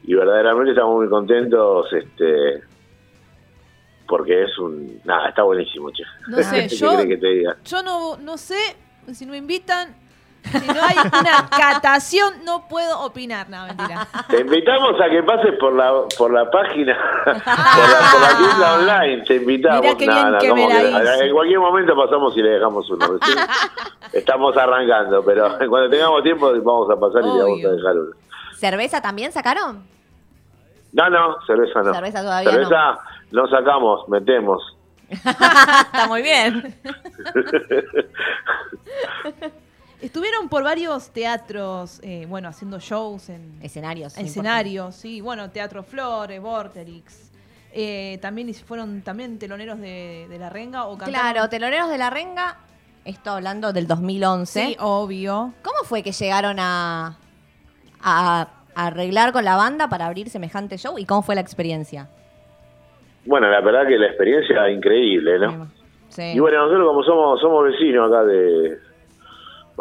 y 0.04 0.14
verdaderamente 0.16 0.72
estamos 0.72 0.96
muy 0.98 1.08
contentos, 1.10 1.88
este, 1.94 2.62
porque 4.08 4.44
es 4.44 4.58
un, 4.58 5.00
nada, 5.06 5.30
está 5.30 5.44
buenísimo, 5.44 5.90
che. 5.92 6.04
No 6.28 6.38
sé, 6.44 6.68
¿Qué 6.70 6.76
yo- 6.76 7.08
que 7.08 7.18
te 7.18 7.28
diga? 7.28 7.56
Yo 7.64 7.82
no, 7.84 8.18
no 8.18 8.38
sé, 8.38 8.58
si 9.14 9.26
no 9.26 9.32
me 9.32 9.38
invitan, 9.38 9.96
si 10.44 10.68
no 10.68 10.82
hay 10.84 10.98
una 10.98 11.50
catación, 11.50 12.44
no 12.46 12.68
puedo 12.68 13.00
opinar. 13.02 13.50
No, 13.50 13.66
mentira. 13.68 14.08
Te 14.28 14.42
invitamos 14.42 15.00
a 15.00 15.10
que 15.10 15.24
pases 15.24 15.54
por 15.60 15.74
la 15.74 15.92
por 16.18 16.32
la 16.34 16.50
página, 16.50 16.98
por 17.26 17.34
la, 17.36 18.12
por 18.12 18.22
la 18.22 18.38
tienda 18.38 18.74
online, 18.76 19.24
te 19.26 19.36
invitamos. 19.36 19.82
Mirá 19.82 19.96
qué 19.98 20.06
No, 20.08 20.14
bien 20.14 20.32
no, 20.32 20.40
que 20.40 20.50
¿cómo 20.50 20.68
me 20.68 20.74
la 20.74 20.80
que- 20.82 20.90
hizo. 21.16 21.24
En 21.24 21.34
cualquier 21.34 21.60
momento 21.60 21.96
pasamos 21.96 22.36
y 22.38 22.42
le 22.42 22.50
dejamos 22.50 22.90
uno. 22.90 23.08
Estamos 24.14 24.58
arrancando, 24.58 25.24
pero 25.24 25.58
cuando 25.70 25.90
tengamos 25.90 26.24
tiempo 26.24 26.52
vamos 26.64 26.90
a 26.90 27.00
pasar 27.00 27.22
y 27.22 27.26
le 27.38 27.44
vamos 27.44 27.66
a 27.66 27.70
dejar 27.76 27.96
uno. 27.98 28.12
¿Cerveza 28.56 29.02
también 29.02 29.32
sacaron? 29.32 29.84
No, 30.94 31.10
no, 31.10 31.38
cerveza 31.48 31.82
no. 31.82 31.94
Cerveza 31.94 32.22
todavía 32.22 32.52
Cerveza 32.52 33.00
no 33.32 33.48
sacamos, 33.48 34.08
metemos. 34.10 34.62
Está 35.10 36.06
muy 36.08 36.22
bien. 36.22 36.76
Estuvieron 40.02 40.50
por 40.50 40.64
varios 40.64 41.12
teatros, 41.12 42.00
eh, 42.04 42.26
bueno, 42.28 42.50
haciendo 42.50 42.80
shows 42.80 43.30
en 43.30 43.60
Escenarios. 43.62 44.14
sí, 44.14 44.24
escenarios, 44.24 44.96
sí, 44.96 45.22
bueno, 45.22 45.50
Teatro 45.52 45.84
Flores, 45.84 46.42
Vorterix. 46.42 47.32
Eh, 47.74 48.18
también 48.22 48.54
fueron 48.54 49.02
también 49.02 49.40
teloneros 49.40 49.80
de, 49.80 50.26
de 50.28 50.40
la 50.40 50.50
renga 50.50 50.86
o 50.88 50.98
cantaron. 50.98 51.32
Claro, 51.32 51.50
Teloneros 51.50 51.90
de 51.90 51.98
la 51.98 52.10
Renga, 52.10 52.58
esto 53.06 53.32
hablando 53.32 53.72
del 53.72 53.88
2011. 53.88 54.66
Sí, 54.66 54.78
obvio. 54.80 55.54
¿Cómo 55.62 55.84
fue 55.86 56.04
que 56.04 56.12
llegaron 56.12 56.58
a, 56.60 57.18
a 58.02 58.48
arreglar 58.76 59.32
con 59.32 59.46
la 59.46 59.56
banda 59.56 59.88
para 59.88 60.08
abrir 60.08 60.30
semejante 60.30 60.78
show 60.78 60.98
y 60.98 61.06
cómo 61.06 61.22
fue 61.22 61.36
la 61.36 61.42
experiencia? 61.42 62.10
Bueno, 63.26 63.50
la 63.50 63.62
verdad 63.62 63.88
que 63.88 63.98
la 63.98 64.08
experiencia 64.08 64.70
increíble, 64.70 65.40
¿no? 65.40 65.70
Sí. 66.10 66.34
Y 66.36 66.40
bueno, 66.40 66.66
nosotros 66.66 66.88
como 66.88 67.04
somos 67.04 67.40
somos 67.40 67.64
vecinos 67.66 68.10
acá 68.10 68.26
de, 68.26 68.78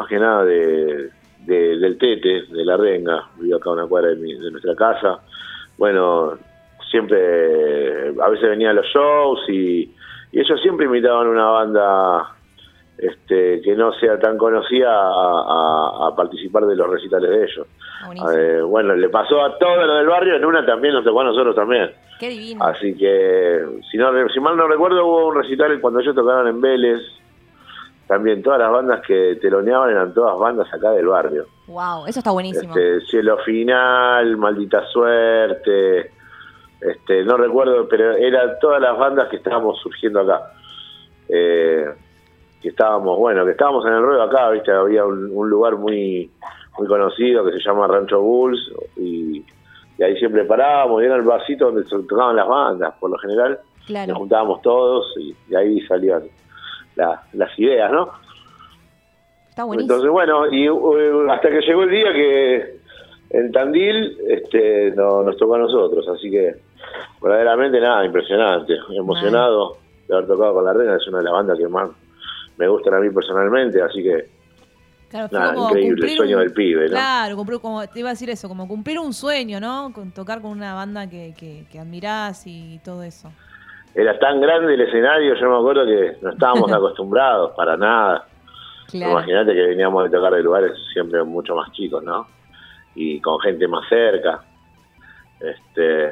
más 0.01 0.09
que 0.09 0.19
nada 0.19 0.45
de, 0.45 1.11
de- 1.47 1.79
del 1.79 1.99
Tete, 1.99 2.45
de 2.51 2.65
la 2.65 2.77
Renga, 2.77 3.25
vivo 3.39 3.57
acá 3.57 3.71
a 3.71 3.73
una 3.75 3.87
cuadra 3.87 4.09
de, 4.11 4.17
mi- 4.17 4.35
de 4.35 4.51
nuestra 4.51 4.75
casa. 4.75 5.21
Bueno, 5.79 6.39
siempre, 6.91 8.09
a 8.21 8.29
veces 8.29 8.49
venían 8.51 8.77
los 8.77 8.87
shows 8.87 9.41
y, 9.49 9.93
y 10.33 10.41
ellos 10.41 10.61
siempre 10.63 10.87
invitaban 10.87 11.27
una 11.29 11.47
banda 11.51 12.35
este, 12.99 13.61
que 13.63 13.75
no 13.77 13.93
sea 13.95 14.19
tan 14.19 14.37
conocida 14.37 14.91
a, 14.91 15.09
a- 15.09 16.09
a 16.09 16.17
participar 16.17 16.67
de 16.67 16.77
los 16.77 16.89
recitales 16.91 17.31
de 17.31 17.45
ellos. 17.45 17.67
Eh, 18.35 18.61
bueno, 18.63 18.95
le 18.95 19.09
pasó 19.09 19.43
a 19.45 19.59
todo 19.59 19.85
lo 19.87 19.95
del 19.95 20.07
barrio, 20.07 20.37
en 20.37 20.45
una 20.45 20.65
también 20.65 20.95
nos 20.95 21.05
tocó 21.05 21.21
a 21.21 21.25
nosotros 21.25 21.55
también. 21.55 21.91
Qué 22.19 22.29
divino. 22.29 22.65
Así 22.65 22.95
que, 22.97 23.63
si, 23.91 23.97
no, 23.97 24.11
si 24.29 24.41
mal 24.41 24.57
no 24.57 24.67
recuerdo, 24.69 25.05
hubo 25.07 25.29
un 25.29 25.37
recital 25.37 25.79
cuando 25.81 26.01
ellos 26.01 26.15
tocaron 26.15 26.49
en 26.49 26.61
Vélez. 26.61 27.01
También 28.11 28.43
todas 28.43 28.59
las 28.59 28.73
bandas 28.73 29.07
que 29.07 29.39
teloneaban 29.41 29.91
eran 29.91 30.13
todas 30.13 30.37
bandas 30.37 30.67
acá 30.75 30.91
del 30.91 31.07
barrio. 31.07 31.47
Wow, 31.69 32.09
eso 32.09 32.19
está 32.19 32.33
buenísimo. 32.33 32.77
Este, 32.77 33.07
Cielo 33.07 33.39
Final, 33.45 34.37
Maldita 34.37 34.85
Suerte, 34.89 36.11
este, 36.81 37.25
no 37.25 37.37
recuerdo, 37.37 37.87
pero 37.89 38.11
eran 38.17 38.59
todas 38.61 38.81
las 38.83 38.99
bandas 38.99 39.29
que 39.29 39.37
estábamos 39.37 39.79
surgiendo 39.79 40.23
acá. 40.23 40.43
Eh, 41.29 41.85
que 42.61 42.71
estábamos, 42.71 43.17
bueno, 43.17 43.45
que 43.45 43.53
estábamos 43.53 43.87
en 43.87 43.93
el 43.93 44.03
ruedo 44.03 44.23
acá, 44.25 44.51
viste, 44.51 44.73
había 44.73 45.05
un, 45.05 45.31
un 45.33 45.49
lugar 45.49 45.77
muy 45.77 46.29
muy 46.79 46.89
conocido 46.89 47.45
que 47.45 47.53
se 47.53 47.61
llama 47.61 47.87
Rancho 47.87 48.21
Bulls 48.21 48.59
y, 48.97 49.45
y 49.99 50.03
ahí 50.03 50.17
siempre 50.17 50.45
parábamos 50.45 51.01
y 51.01 51.07
era 51.07 51.15
el 51.15 51.23
vasito 51.23 51.67
donde 51.67 51.85
se 51.85 51.97
tocaban 52.09 52.35
las 52.35 52.49
bandas, 52.49 52.93
por 52.99 53.11
lo 53.11 53.19
general. 53.19 53.61
Nos 53.77 53.87
Claro. 53.87 54.15
juntábamos 54.17 54.63
todos 54.63 55.15
y, 55.21 55.33
y 55.49 55.55
ahí 55.55 55.81
salían 55.83 56.23
la- 57.01 57.23
las 57.33 57.59
ideas, 57.59 57.91
¿no? 57.91 58.11
Está 59.49 59.65
buenísimo. 59.65 59.95
Entonces, 59.95 60.11
bueno, 60.11 60.51
y 60.53 60.69
uh, 60.69 61.31
hasta 61.31 61.49
que 61.51 61.61
llegó 61.61 61.83
el 61.83 61.91
día 61.91 62.13
que 62.13 62.81
en 63.31 63.53
Tandil 63.53 64.17
este, 64.29 64.93
no, 64.97 65.23
nos 65.23 65.37
tocó 65.37 65.55
a 65.55 65.59
nosotros, 65.59 66.07
así 66.09 66.31
que 66.31 66.55
verdaderamente 67.21 67.81
nada, 67.81 68.05
impresionante, 68.05 68.75
emocionado 68.97 69.77
de 70.09 70.15
haber 70.17 70.27
tocado 70.29 70.55
con 70.55 70.65
La 70.65 70.73
Reina, 70.73 70.97
es 70.97 71.07
una 71.09 71.19
de 71.19 71.25
las 71.25 71.33
bandas 71.33 71.59
que 71.59 71.69
más 71.69 71.91
me 72.57 72.69
gustan 72.69 72.95
a 72.95 73.01
mí 73.01 73.11
personalmente, 73.11 73.81
así 73.83 74.03
que 74.03 74.29
Claro, 75.11 75.29
fue 75.29 75.39
como 75.55 75.69
increíble, 75.71 76.07
el 76.13 76.17
sueño 76.17 76.37
un- 76.37 76.43
del 76.45 76.53
pibe, 76.53 76.83
¿no? 76.85 76.91
Claro, 76.91 77.37
cumplir, 77.37 77.61
como 77.61 77.87
te 77.89 77.99
iba 78.01 78.11
a 78.11 78.13
decir 78.13 78.31
eso, 78.31 78.49
como 78.49 78.69
cumplir 78.69 78.99
un 79.01 79.13
sueño, 79.13 79.59
¿no? 79.61 79.93
Con 79.93 80.13
tocar 80.13 80.41
con 80.41 80.53
una 80.53 80.75
banda 80.75 81.09
que, 81.11 81.35
que, 81.37 81.65
que 81.71 81.79
admirás 81.81 82.47
y 82.47 82.81
todo 82.85 83.03
eso. 83.03 83.31
Era 83.95 84.19
tan 84.19 84.41
grande 84.41 84.75
el 84.75 84.81
escenario, 84.83 85.35
yo 85.35 85.51
me 85.51 85.57
acuerdo 85.57 85.87
que 85.87 86.17
no 86.23 86.31
estábamos 86.31 86.73
acostumbrados 86.73 87.53
para 87.57 87.77
nada. 87.77 88.27
Claro. 88.89 89.13
Imagínate 89.13 89.55
que 89.55 89.67
veníamos 89.67 90.05
de 90.05 90.17
tocar 90.17 90.33
de 90.35 90.43
lugares 90.43 90.73
siempre 90.93 91.23
mucho 91.23 91.55
más 91.55 91.71
chicos, 91.73 92.03
¿no? 92.03 92.27
Y 92.95 93.21
con 93.21 93.39
gente 93.41 93.67
más 93.69 93.89
cerca. 93.89 94.43
Este, 95.41 96.11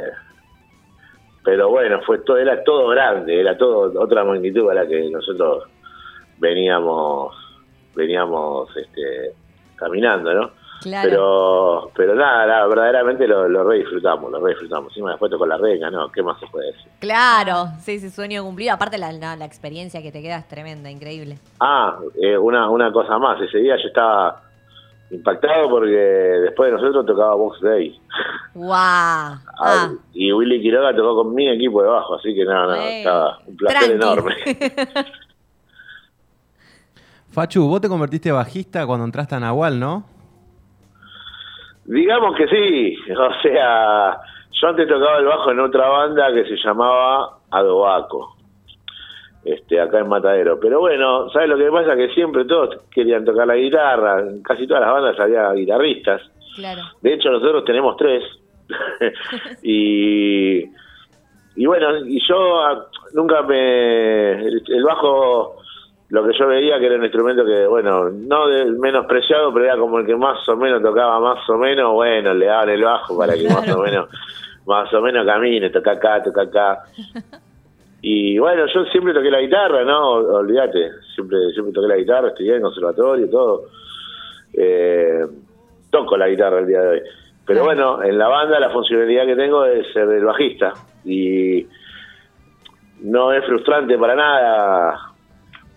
pero 1.44 1.68
bueno, 1.70 2.00
fue 2.02 2.18
todo, 2.18 2.36
era 2.38 2.62
todo 2.62 2.88
grande, 2.88 3.40
era 3.40 3.56
todo 3.56 4.00
otra 4.00 4.24
magnitud 4.24 4.70
a 4.70 4.74
la 4.74 4.86
que 4.86 5.08
nosotros 5.10 5.64
veníamos, 6.38 7.34
veníamos, 7.94 8.68
este, 8.76 9.32
caminando, 9.76 10.34
¿no? 10.34 10.50
Claro. 10.80 11.08
Pero, 11.10 11.90
pero 11.96 12.14
nada, 12.14 12.46
nada, 12.46 12.66
verdaderamente 12.68 13.26
lo, 13.26 13.48
lo 13.48 13.64
re 13.64 13.78
disfrutamos, 13.78 14.30
lo 14.30 14.40
re 14.40 14.50
disfrutamos. 14.50 14.90
Encima 14.92 15.10
después 15.10 15.30
tocó 15.30 15.44
la 15.46 15.56
reina, 15.58 15.90
¿no? 15.90 16.08
¿Qué 16.10 16.22
más 16.22 16.38
se 16.38 16.46
puede 16.46 16.68
decir? 16.72 16.88
Claro, 17.00 17.66
sí, 17.80 17.98
sí, 17.98 18.10
sueño 18.10 18.44
cumplido. 18.44 18.74
Aparte 18.74 18.96
la, 18.98 19.10
la, 19.12 19.34
la 19.36 19.44
experiencia 19.44 20.00
que 20.02 20.12
te 20.12 20.22
queda 20.22 20.36
es 20.38 20.46
tremenda, 20.48 20.90
increíble. 20.90 21.38
Ah, 21.60 21.98
eh, 22.22 22.38
una, 22.38 22.70
una 22.70 22.92
cosa 22.92 23.18
más. 23.18 23.40
Ese 23.40 23.58
día 23.58 23.74
yo 23.76 23.88
estaba 23.88 24.42
impactado 25.10 25.68
porque 25.70 25.88
después 25.88 26.70
de 26.70 26.76
nosotros 26.78 27.06
tocaba 27.06 27.34
Box 27.34 27.60
Day. 27.60 28.00
¡Wow! 28.54 28.68
Ah, 28.76 29.38
Ah, 29.60 29.90
Y 30.12 30.32
Willy 30.32 30.60
Quiroga 30.62 30.94
tocó 30.94 31.24
con 31.24 31.34
mi 31.34 31.48
equipo 31.48 31.82
de 31.82 31.88
bajo, 31.88 32.14
así 32.14 32.32
que 32.34 32.44
nada, 32.44 32.66
nada, 32.76 32.88
estaba 32.90 33.38
un 33.46 33.56
placer 33.56 33.98
tranqui. 33.98 34.04
enorme. 34.04 34.36
Fachu, 37.30 37.66
vos 37.68 37.80
te 37.80 37.88
convertiste 37.88 38.30
bajista 38.32 38.86
cuando 38.86 39.04
entraste 39.04 39.34
a 39.34 39.40
Nahual, 39.40 39.78
¿no? 39.78 40.04
Digamos 41.88 42.36
que 42.36 42.46
sí, 42.48 42.96
o 43.16 43.32
sea, 43.40 44.20
yo 44.60 44.68
antes 44.68 44.86
tocaba 44.86 45.20
el 45.20 45.24
bajo 45.24 45.50
en 45.52 45.60
otra 45.60 45.88
banda 45.88 46.30
que 46.34 46.44
se 46.44 46.56
llamaba 46.62 47.38
Adobaco, 47.50 48.36
este, 49.42 49.80
acá 49.80 50.00
en 50.00 50.08
Matadero. 50.08 50.60
Pero 50.60 50.80
bueno, 50.80 51.30
¿sabes 51.30 51.48
lo 51.48 51.56
que 51.56 51.70
pasa? 51.70 51.96
Que 51.96 52.10
siempre 52.10 52.44
todos 52.44 52.76
querían 52.90 53.24
tocar 53.24 53.46
la 53.46 53.56
guitarra, 53.56 54.20
en 54.20 54.42
casi 54.42 54.66
todas 54.66 54.82
las 54.82 54.92
bandas 54.92 55.18
había 55.18 55.50
guitarristas. 55.52 56.20
claro. 56.56 56.82
De 57.00 57.14
hecho, 57.14 57.30
nosotros 57.30 57.64
tenemos 57.64 57.96
tres. 57.96 58.22
y, 59.62 60.64
y 61.56 61.66
bueno, 61.66 62.04
y 62.04 62.20
yo 62.28 62.60
ah, 62.60 62.86
nunca 63.14 63.40
me... 63.44 64.32
El, 64.32 64.62
el 64.68 64.84
bajo, 64.84 65.57
lo 66.10 66.26
que 66.26 66.38
yo 66.38 66.46
veía 66.46 66.78
que 66.78 66.86
era 66.86 66.96
un 66.96 67.04
instrumento 67.04 67.44
que, 67.44 67.66
bueno, 67.66 68.08
no 68.10 68.48
de, 68.48 68.64
menospreciado, 68.72 69.52
pero 69.52 69.66
era 69.66 69.76
como 69.76 69.98
el 69.98 70.06
que 70.06 70.16
más 70.16 70.46
o 70.48 70.56
menos 70.56 70.82
tocaba 70.82 71.20
más 71.20 71.48
o 71.50 71.58
menos, 71.58 71.92
bueno, 71.92 72.32
le 72.32 72.46
daban 72.46 72.70
el 72.70 72.82
bajo 72.82 73.18
para 73.18 73.34
que 73.34 73.48
más 73.48 73.68
o 73.70 73.82
menos, 73.82 74.08
más 74.66 74.92
o 74.94 75.00
menos 75.02 75.26
camine, 75.26 75.70
toca 75.70 75.92
acá, 75.92 76.22
toca 76.22 76.42
acá. 76.42 76.84
Y 78.00 78.38
bueno, 78.38 78.64
yo 78.72 78.84
siempre 78.86 79.12
toqué 79.12 79.30
la 79.30 79.40
guitarra, 79.40 79.84
¿no? 79.84 80.12
Olvídate, 80.12 80.90
siempre, 81.14 81.38
siempre 81.52 81.72
toqué 81.72 81.88
la 81.88 81.96
guitarra, 81.96 82.28
estudié 82.28 82.56
en 82.56 82.62
conservatorio, 82.62 83.28
todo. 83.28 83.64
Eh, 84.54 85.26
toco 85.90 86.16
la 86.16 86.28
guitarra 86.28 86.60
el 86.60 86.66
día 86.66 86.80
de 86.80 86.88
hoy. 86.88 87.00
Pero 87.44 87.64
bueno, 87.64 88.02
en 88.02 88.16
la 88.16 88.28
banda 88.28 88.60
la 88.60 88.70
funcionalidad 88.70 89.26
que 89.26 89.34
tengo 89.34 89.64
es 89.64 89.92
ser 89.92 90.08
el 90.10 90.24
bajista. 90.24 90.74
Y 91.04 91.66
no 93.00 93.32
es 93.32 93.44
frustrante 93.46 93.98
para 93.98 94.14
nada, 94.14 95.07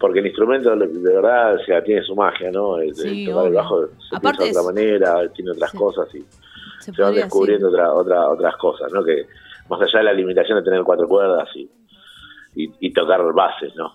porque 0.01 0.19
el 0.19 0.25
instrumento 0.27 0.75
de 0.75 0.87
verdad 1.15 1.55
o 1.55 1.59
sea, 1.63 1.81
tiene 1.83 2.03
su 2.03 2.15
magia, 2.15 2.51
¿no? 2.51 2.77
El- 2.77 2.89
el 2.89 2.95
Sí, 2.95 3.25
tocar 3.25 3.45
el 3.47 3.53
bajo 3.53 3.85
se 4.09 4.15
Aparte 4.17 4.37
piensa 4.39 4.43
de 4.43 4.49
otra 4.51 4.63
manera, 4.73 5.33
tiene 5.33 5.51
otras 5.51 5.71
Sí. 5.71 5.77
cosas 5.77 6.15
y 6.15 6.25
Se, 6.79 6.91
se 6.93 7.01
van 7.01 7.13
descubriendo 7.15 7.69
otra, 7.69 7.93
otra, 7.93 8.27
otras 8.29 8.55
cosas, 8.57 8.91
¿no? 8.91 9.03
Que 9.03 9.25
más 9.69 9.79
allá 9.81 9.99
de 9.99 10.03
la 10.03 10.13
limitación 10.13 10.57
de 10.57 10.63
tener 10.63 10.83
cuatro 10.83 11.07
cuerdas 11.07 11.47
y, 11.55 11.69
y, 12.55 12.73
y 12.79 12.91
tocar 12.91 13.21
bases, 13.33 13.73
¿no? 13.75 13.93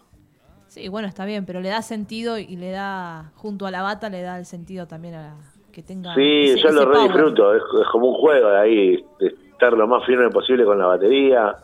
Sí, 0.69 0.89
bueno, 0.89 1.09
está 1.09 1.25
bien, 1.25 1.45
pero 1.47 1.61
le 1.61 1.69
da 1.71 1.83
sentido 1.83 2.39
y 2.39 2.57
le 2.57 2.71
da, 2.71 3.33
junto 3.37 3.67
a 3.67 3.71
la 3.71 3.83
bata, 3.83 4.09
le 4.09 4.23
da 4.23 4.39
el 4.39 4.45
sentido 4.47 4.87
también 4.87 5.15
a 5.15 5.37
que 5.73 5.83
tenga. 5.83 6.15
Sí, 6.15 6.51
ese- 6.51 6.61
yo 6.63 6.71
lo 6.71 6.85
re 6.87 7.03
disfruto, 7.03 7.55
es, 7.55 7.63
es 7.83 7.89
como 7.93 8.09
un 8.09 8.15
juego 8.15 8.49
de 8.51 8.59
ahí, 8.59 9.05
de 9.21 9.27
estar 9.53 9.73
lo 9.73 9.87
más 9.87 10.05
firme 10.07 10.29
posible 10.31 10.65
con 10.65 10.79
la 10.79 10.87
batería 10.87 11.57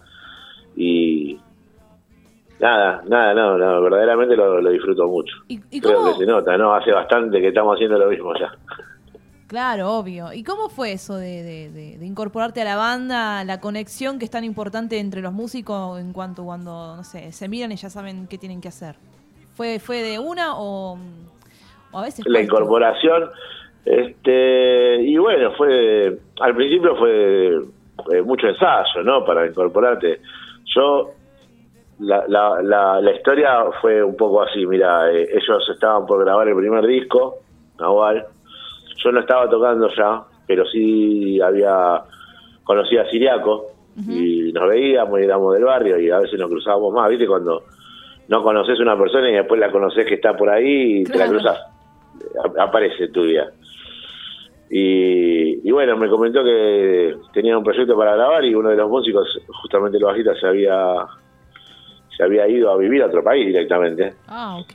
y 0.77 1.39
nada, 2.63 3.03
nada, 3.07 3.35
no, 3.35 3.59
no, 3.59 3.83
verdaderamente 3.83 4.35
lo, 4.37 4.61
lo 4.63 4.71
disfruto 4.71 5.07
mucho. 5.09 5.35
¿Y, 5.49 5.61
y 5.71 5.81
Creo 5.81 5.97
cómo? 5.99 6.13
que 6.13 6.19
se 6.21 6.27
nota, 6.27 6.57
¿no? 6.57 6.73
Hace 6.75 6.93
bastante 6.93 7.41
que 7.41 7.49
estamos 7.49 7.75
haciendo 7.75 7.99
lo 7.99 8.09
mismo 8.09 8.33
ya. 8.39 8.53
Claro, 9.49 9.91
obvio. 9.99 10.33
¿Y 10.33 10.43
cómo 10.45 10.71
fue 10.71 10.93
eso 10.93 11.17
de, 11.17 11.43
de- 11.43 11.71
de- 11.71 11.99
de 11.99 12.07
incorporarte 12.07 12.63
a 12.63 12.65
la 12.65 12.77
banda, 12.77 13.45
la 13.45 13.61
conexión 13.61 14.19
que 14.19 14.25
es 14.25 14.31
tan 14.31 14.45
importante 14.45 14.99
entre 14.99 15.21
los 15.21 15.33
músicos 15.35 16.01
en 16.01 16.15
cuanto 16.15 16.43
cuando, 16.45 16.97
no 16.97 17.05
sé, 17.05 17.33
se 17.33 17.49
miran 17.51 17.71
y 17.73 17.77
ya 17.77 17.91
saben 17.91 18.27
qué 18.29 18.39
tienen 18.39 18.63
que 18.63 18.69
hacer? 18.69 18.95
¿Fue, 19.53 19.79
fue 19.79 19.99
de 20.03 20.19
una 20.19 20.55
o, 20.57 20.97
o 21.91 21.99
a 21.99 22.03
veces 22.03 22.25
La 22.27 22.41
incorporación, 22.41 23.29
este, 23.85 25.03
y 25.03 25.19
bueno, 25.19 25.53
fue, 25.59 26.19
al 26.41 26.55
principio 26.57 26.97
fue, 26.97 27.61
fue 28.05 28.23
mucho 28.23 28.47
ensayo, 28.47 29.03
¿no? 29.05 29.23
Para 29.25 29.47
incorporarte. 29.47 30.21
Yo, 30.75 31.11
la, 32.03 32.25
la, 32.29 32.61
la, 32.63 33.01
la 33.01 33.13
historia 33.13 33.65
fue 33.81 34.03
un 34.03 34.17
poco 34.17 34.43
así, 34.43 34.67
mira, 34.67 35.11
eh, 35.13 35.29
ellos 35.33 35.69
estaban 35.73 36.05
por 36.07 36.25
grabar 36.25 36.49
el 36.49 36.57
primer 36.57 36.87
disco, 36.87 37.39
Nahual, 37.79 38.25
yo 38.97 39.13
no 39.13 39.21
estaba 39.21 39.49
tocando 39.49 39.89
ya, 39.97 40.23
pero 40.47 40.65
sí 40.67 41.41
había 41.41 42.03
conocido 42.65 43.03
a 43.03 43.07
Siriaco 43.11 43.67
y 44.11 44.53
nos 44.53 44.69
veíamos 44.69 45.21
y 45.21 45.25
éramos 45.25 45.53
del 45.55 45.65
barrio 45.65 45.99
y 45.99 46.11
a 46.11 46.19
veces 46.21 46.39
nos 46.39 46.49
cruzábamos 46.49 46.93
más, 46.95 47.11
¿viste? 47.11 47.27
Cuando 47.27 47.63
no 48.29 48.43
conoces 48.43 48.81
una 48.81 48.97
persona 48.97 49.29
y 49.31 49.35
después 49.35 49.61
la 49.61 49.71
conoces 49.71 50.07
que 50.07 50.15
está 50.15 50.37
por 50.37 50.49
ahí 50.49 51.01
y 51.01 51.05
te 51.05 51.19
la 51.19 51.27
cruzas, 51.29 51.59
a- 52.59 52.63
aparece 52.63 53.09
tu 53.09 53.23
vida. 53.25 53.51
Y, 54.71 55.69
y 55.69 55.71
bueno, 55.71 55.97
me 55.99 56.09
comentó 56.09 56.43
que 56.43 57.15
tenía 57.35 57.59
un 57.59 57.65
proyecto 57.65 57.97
para 57.97 58.15
grabar 58.17 58.45
y 58.45 58.55
uno 58.55 58.71
de 58.71 58.77
los 58.77 58.89
músicos, 58.89 59.29
justamente 59.61 59.99
el 59.99 60.05
bajista, 60.05 60.35
se 60.37 60.47
había 60.47 61.05
se 62.17 62.23
había 62.23 62.47
ido 62.49 62.71
a 62.71 62.77
vivir 62.77 63.03
a 63.03 63.07
otro 63.07 63.23
país 63.25 63.47
directamente 63.47 64.13
Ah, 64.29 64.59
ok. 64.61 64.75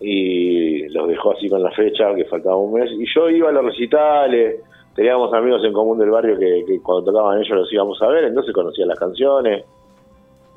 y 0.00 0.88
los 0.88 1.08
dejó 1.08 1.32
así 1.32 1.48
con 1.48 1.62
la 1.62 1.70
fecha, 1.72 2.14
que 2.14 2.24
faltaba 2.26 2.56
un 2.56 2.74
mes. 2.74 2.90
Y 2.92 3.06
yo 3.14 3.28
iba 3.30 3.48
a 3.48 3.52
los 3.52 3.64
recitales, 3.64 4.56
teníamos 4.94 5.32
amigos 5.32 5.62
en 5.64 5.72
común 5.72 5.98
del 5.98 6.10
barrio 6.10 6.38
que, 6.38 6.64
que 6.66 6.80
cuando 6.80 7.10
tocaban 7.12 7.38
ellos 7.38 7.56
los 7.56 7.72
íbamos 7.72 8.00
a 8.02 8.08
ver, 8.08 8.24
entonces 8.24 8.52
conocía 8.54 8.86
las 8.86 8.98
canciones. 8.98 9.64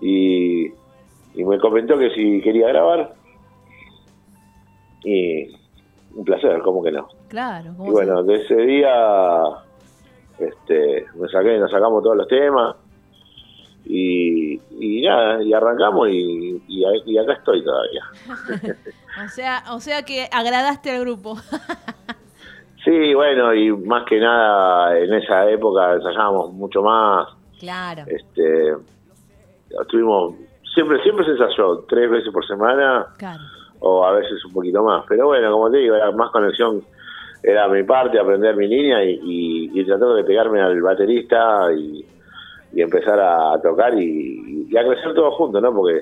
Y, 0.02 0.66
y 1.36 1.44
me 1.46 1.58
comentó 1.60 1.98
que 1.98 2.10
si 2.12 2.42
quería 2.42 2.68
grabar. 2.70 3.14
Y 5.04 5.48
un 6.16 6.26
placer, 6.26 6.60
¿cómo 6.62 6.84
que 6.84 6.92
no? 6.92 7.08
Claro. 7.30 7.72
¿cómo 7.78 7.90
Y 7.90 7.92
bueno, 7.92 8.24
de 8.24 8.36
ese 8.36 8.56
día 8.56 9.44
este, 10.38 11.06
me 11.16 11.28
saqué, 11.30 11.58
nos 11.58 11.72
sacamos 11.72 12.04
todos 12.04 12.18
los 12.18 12.28
temas 12.28 12.76
y, 13.86 14.60
y 14.80 15.04
ya, 15.04 15.42
y 15.42 15.54
arrancamos 15.54 16.10
y, 16.10 16.62
y, 16.68 16.86
a- 16.86 17.02
y 17.06 17.18
acá 17.18 17.34
estoy 17.34 17.64
todavía. 17.64 18.04
O 19.26 19.28
sea, 19.28 19.64
o 19.72 19.80
sea 19.82 20.04
que 20.04 20.30
agradaste 20.32 20.92
al 20.92 21.02
grupo. 21.02 21.36
Sí, 22.86 23.14
bueno, 23.14 23.54
y 23.54 23.70
más 23.74 24.06
que 24.06 24.18
nada 24.22 24.98
en 24.98 25.14
esa 25.14 25.50
época 25.50 25.96
ensayábamos 25.96 26.54
mucho 26.54 26.82
más, 26.82 27.28
Claro. 27.60 28.04
este, 28.08 28.74
estuvimos, 29.82 30.36
siempre, 30.74 31.02
siempre 31.04 31.26
se 31.26 31.32
ensayó, 31.32 31.80
tres 31.90 32.10
veces 32.10 32.32
por 32.32 32.48
semana, 32.48 33.06
Claro. 33.18 33.42
o 33.80 34.06
a 34.06 34.14
veces 34.14 34.44
un 34.46 34.54
poquito 34.54 34.82
más. 34.82 35.04
Pero 35.10 35.28
bueno, 35.28 35.52
como 35.52 35.70
te 35.70 35.78
digo, 35.80 35.96
era 35.96 36.10
más 36.12 36.32
conexión, 36.32 36.82
era 37.44 37.68
mi 37.68 37.84
parte, 37.84 38.18
aprender 38.18 38.56
mi 38.56 38.68
línea 38.68 39.04
y, 39.04 39.20
y, 39.24 39.80
y 39.82 39.86
tratar 39.86 40.14
de 40.14 40.24
pegarme 40.24 40.62
al 40.62 40.82
baterista 40.82 41.72
y, 41.78 42.06
y 42.74 42.82
empezar 42.82 43.20
a 43.20 43.60
tocar 43.62 43.94
y, 44.00 44.68
y 44.70 44.78
a 44.78 44.86
crecer 44.88 45.14
todos 45.14 45.34
juntos, 45.36 45.62
¿no? 45.62 45.74
Porque 45.74 45.98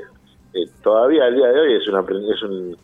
eh, 0.53 0.65
todavía 0.83 1.27
el 1.27 1.35
día 1.35 1.47
de 1.47 1.59
hoy 1.59 1.73
es, 1.75 1.87
un 1.87 1.95
apren- 1.95 2.33
es, 2.33 2.43
un, 2.43 2.77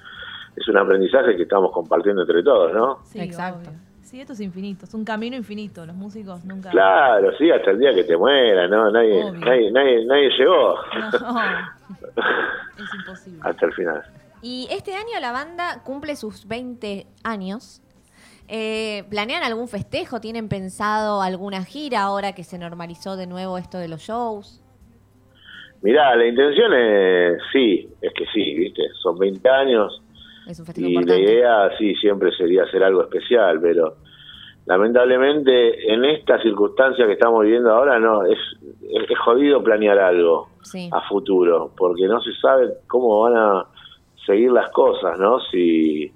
es 0.55 0.67
un 0.67 0.77
aprendizaje 0.77 1.35
que 1.35 1.43
estamos 1.43 1.71
compartiendo 1.71 2.21
entre 2.21 2.41
todos, 2.43 2.73
¿no? 2.73 2.99
Sí, 3.05 3.19
Exacto. 3.19 3.59
obvio. 3.69 3.79
Sí, 4.01 4.21
esto 4.21 4.33
es 4.33 4.41
infinito, 4.41 4.85
es 4.85 4.93
un 4.93 5.03
camino 5.03 5.35
infinito. 5.35 5.85
Los 5.87 5.95
músicos 5.95 6.45
nunca. 6.45 6.69
Claro, 6.69 7.31
sí, 7.37 7.49
hasta 7.49 7.71
el 7.71 7.79
día 7.79 7.93
que 7.95 8.03
te 8.03 8.15
mueras, 8.15 8.69
¿no? 8.69 8.91
Nadie, 8.91 9.31
nadie, 9.31 9.71
nadie, 9.71 10.05
nadie 10.05 10.29
llegó 10.37 10.75
No, 10.99 11.09
es 12.77 12.93
imposible. 12.95 13.39
hasta 13.43 13.65
el 13.65 13.73
final. 13.73 14.03
Y 14.41 14.67
este 14.71 14.93
año 14.95 15.19
la 15.21 15.31
banda 15.31 15.81
cumple 15.83 16.15
sus 16.15 16.47
20 16.47 17.07
años. 17.23 17.81
Eh, 18.47 19.03
¿Planean 19.09 19.43
algún 19.43 19.67
festejo? 19.67 20.19
¿Tienen 20.19 20.49
pensado 20.49 21.21
alguna 21.21 21.63
gira 21.63 22.01
ahora 22.01 22.33
que 22.33 22.43
se 22.43 22.57
normalizó 22.57 23.15
de 23.15 23.27
nuevo 23.27 23.57
esto 23.57 23.77
de 23.77 23.87
los 23.87 24.01
shows? 24.01 24.61
Mirá, 25.81 26.15
la 26.15 26.25
intención 26.27 26.73
es, 26.73 27.37
sí, 27.51 27.89
es 28.01 28.13
que 28.13 28.25
sí, 28.33 28.53
¿viste? 28.55 28.83
Son 29.01 29.17
20 29.17 29.49
años, 29.49 30.01
Es 30.47 30.59
un 30.59 30.65
festejo 30.65 30.87
Y 30.87 31.03
la 31.03 31.17
idea, 31.17 31.69
sí, 31.77 31.93
siempre 31.95 32.31
sería 32.37 32.63
hacer 32.63 32.83
algo 32.83 33.01
especial, 33.03 33.59
pero 33.61 33.95
lamentablemente 34.65 35.91
en 35.91 36.05
esta 36.05 36.41
circunstancia 36.41 37.05
que 37.05 37.13
estamos 37.13 37.43
viviendo 37.43 37.71
ahora, 37.71 37.99
no, 37.99 38.23
es, 38.25 38.37
es, 38.81 39.09
es 39.09 39.19
jodido 39.19 39.61
planear 39.63 39.99
algo 39.99 40.49
Sí. 40.61 40.89
a 40.93 41.01
futuro, 41.09 41.71
porque 41.77 42.07
no 42.07 42.21
se 42.21 42.33
sabe 42.41 42.69
cómo 42.87 43.21
van 43.23 43.35
a 43.35 43.65
seguir 44.25 44.51
las 44.53 44.71
cosas, 44.71 45.19
¿no? 45.19 45.39
Si, 45.51 46.09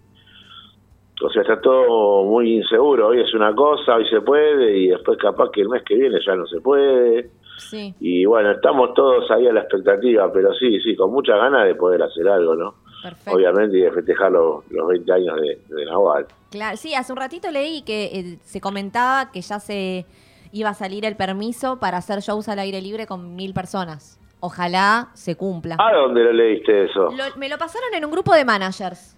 o 1.22 1.30
sea, 1.30 1.42
está 1.42 1.60
todo 1.62 2.24
muy 2.26 2.58
inseguro, 2.58 3.08
hoy 3.08 3.22
es 3.22 3.34
una 3.34 3.54
cosa, 3.56 3.96
hoy 3.96 4.08
se 4.10 4.22
puede, 4.22 4.78
y 4.78 4.88
después 4.90 5.18
capaz 5.18 5.50
que 5.52 5.62
el 5.62 5.70
mes 5.70 5.84
que 5.84 5.96
viene 5.96 6.18
ya 6.26 6.36
no 6.36 6.46
se 6.48 6.60
puede, 6.62 7.30
Sí. 7.58 7.94
y 8.00 8.24
bueno, 8.26 8.52
estamos 8.52 8.94
todos 8.94 9.30
ahí 9.32 9.48
a 9.48 9.54
la 9.54 9.62
expectativa, 9.62 10.32
pero 10.32 10.54
sí, 10.54 10.80
sí, 10.82 10.96
con 10.96 11.12
muchas 11.12 11.38
ganas 11.38 11.66
de 11.66 11.74
poder 11.76 12.04
hacer 12.04 12.28
algo, 12.28 12.56
¿no? 12.56 12.76
Perfecto. 13.02 13.32
obviamente, 13.36 13.78
y 13.78 13.82
de 13.82 13.92
festejar 13.92 14.32
los, 14.32 14.70
los 14.72 14.88
20 14.88 15.12
años 15.14 15.36
de, 15.40 15.60
de 15.76 15.86
Nahual. 15.86 16.26
Claro, 16.52 16.78
sí, 16.78 16.94
hace 16.96 17.12
un 17.14 17.18
ratito 17.20 17.50
leí 17.52 17.84
que 17.84 18.06
eh, 18.06 18.38
se 18.44 18.60
comentaba 18.60 19.32
que 19.32 19.42
ya 19.42 19.60
se 19.60 20.06
iba 20.52 20.70
a 20.70 20.74
salir 20.74 21.06
el 21.06 21.16
permiso 21.16 21.78
para 21.80 21.98
hacer 21.98 22.20
shows 22.22 22.48
al 22.50 22.58
aire 22.60 22.82
libre 22.82 23.06
con 23.06 23.36
mil 23.36 23.54
personas. 23.54 24.20
Ojalá 24.40 25.10
se 25.14 25.36
cumpla. 25.36 25.76
¿A 25.80 25.96
dónde 25.96 26.24
lo 26.24 26.34
leíste 26.34 26.86
eso? 26.86 27.10
Lo- 27.12 27.36
me 27.38 27.50
lo 27.50 27.58
pasaron 27.58 27.90
en 27.94 28.04
un 28.06 28.12
grupo 28.12 28.34
de 28.34 28.46
managers. 28.46 29.16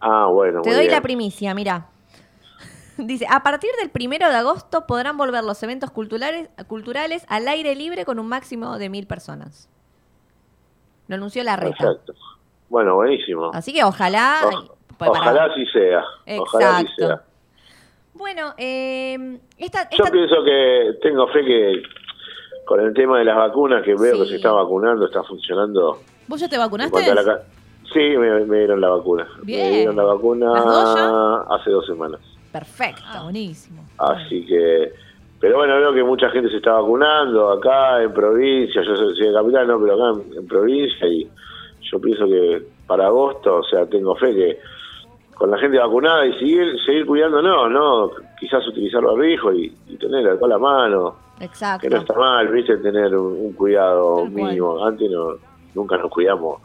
Ah, 0.00 0.26
bueno, 0.32 0.62
Te 0.62 0.70
doy 0.70 0.80
bien. 0.86 0.92
la 0.92 1.00
primicia, 1.02 1.54
mira. 1.54 1.86
Dice, 2.96 3.26
a 3.30 3.42
partir 3.42 3.70
del 3.80 3.90
primero 3.90 4.28
de 4.28 4.34
agosto 4.36 4.86
podrán 4.86 5.16
volver 5.16 5.44
los 5.44 5.62
eventos 5.62 5.90
culturales, 5.90 6.48
culturales 6.66 7.24
al 7.28 7.48
aire 7.48 7.74
libre 7.74 8.04
con 8.04 8.18
un 8.18 8.28
máximo 8.28 8.78
de 8.78 8.88
mil 8.90 9.06
personas. 9.06 9.68
Lo 11.08 11.16
anunció 11.16 11.42
la 11.44 11.56
reta. 11.56 11.76
Perfecto. 11.78 12.14
Bueno, 12.68 12.94
buenísimo. 12.96 13.50
Así 13.52 13.72
que 13.72 13.82
ojalá... 13.84 14.40
O- 14.44 14.76
pues 14.98 15.10
para- 15.10 15.22
ojalá 15.22 15.44
así 15.46 15.64
sea. 15.66 16.02
Ojalá 16.40 16.76
así 16.76 16.86
Exacto. 16.86 17.06
sea. 17.06 17.22
Bueno, 18.12 18.52
eh, 18.58 19.38
esta, 19.56 19.88
Yo 19.90 20.04
pienso 20.12 20.36
que 20.44 20.90
tengo 21.02 21.26
fe 21.28 21.42
que 21.44 21.82
con 22.66 22.80
el 22.80 22.92
tema 22.92 23.18
de 23.18 23.24
las 23.24 23.36
vacunas, 23.36 23.82
que 23.82 23.94
veo 23.94 24.14
Sí. 24.16 24.20
que 24.22 24.28
se 24.28 24.36
está 24.36 24.52
vacunando, 24.52 25.06
está 25.06 25.22
funcionando. 25.24 26.02
¿Vos 26.28 26.38
ya 26.38 26.48
te 26.48 26.56
en 26.56 26.60
vacunaste? 26.60 26.92
cuanto 26.92 27.12
a 27.12 27.14
la 27.14 27.24
ca- 27.24 27.42
Sí, 27.92 27.98
me, 28.16 28.44
me 28.44 28.58
dieron 28.58 28.80
la 28.80 28.88
vacuna. 28.90 29.26
Bien. 29.42 29.66
Me 29.70 29.76
dieron 29.78 29.96
la 29.96 30.04
vacuna 30.04 30.52
¿Las 30.52 30.64
dos 30.64 30.94
ya? 31.48 31.54
hace 31.56 31.70
dos 31.70 31.86
semanas. 31.86 32.20
Perfecto. 32.52 33.02
Está 33.04 33.22
buenísimo. 33.22 33.84
Así 33.98 34.44
que, 34.46 34.92
pero 35.40 35.56
bueno, 35.58 35.76
veo 35.76 35.92
que 35.94 36.04
mucha 36.04 36.28
gente 36.30 36.50
se 36.50 36.56
está 36.56 36.72
vacunando 36.72 37.50
acá 37.50 38.02
en 38.02 38.12
provincia, 38.12 38.82
yo 38.82 38.96
soy 38.96 39.14
de 39.18 39.32
capital, 39.32 39.66
no, 39.68 39.80
pero 39.80 39.94
acá 39.94 40.20
en, 40.20 40.38
en 40.38 40.46
provincia 40.46 41.06
y 41.06 41.28
yo 41.90 42.00
pienso 42.00 42.26
que 42.26 42.62
para 42.86 43.06
agosto, 43.06 43.56
o 43.56 43.62
sea, 43.64 43.86
tengo 43.86 44.14
fe 44.16 44.34
que 44.34 44.58
con 45.34 45.50
la 45.50 45.58
gente 45.58 45.78
vacunada 45.78 46.26
y 46.26 46.32
seguir 46.38 46.78
seguir 46.84 47.06
cuidándonos, 47.06 47.70
¿no? 47.70 48.10
Quizás 48.38 48.66
utilizar 48.68 49.02
barbijo 49.02 49.52
y, 49.52 49.74
y 49.88 49.96
tener 49.96 50.28
alcohol 50.28 50.52
a 50.52 50.58
mano, 50.58 51.16
Exacto. 51.40 51.82
que 51.82 51.90
no 51.94 52.00
está 52.00 52.14
mal, 52.14 52.48
viste, 52.48 52.76
tener 52.78 53.16
un, 53.16 53.46
un 53.46 53.52
cuidado 53.54 54.16
Tal 54.24 54.32
cual. 54.32 54.44
mínimo. 54.44 54.84
Antes 54.84 55.10
no, 55.10 55.34
nunca 55.74 55.96
nos 55.96 56.10
cuidamos. 56.10 56.60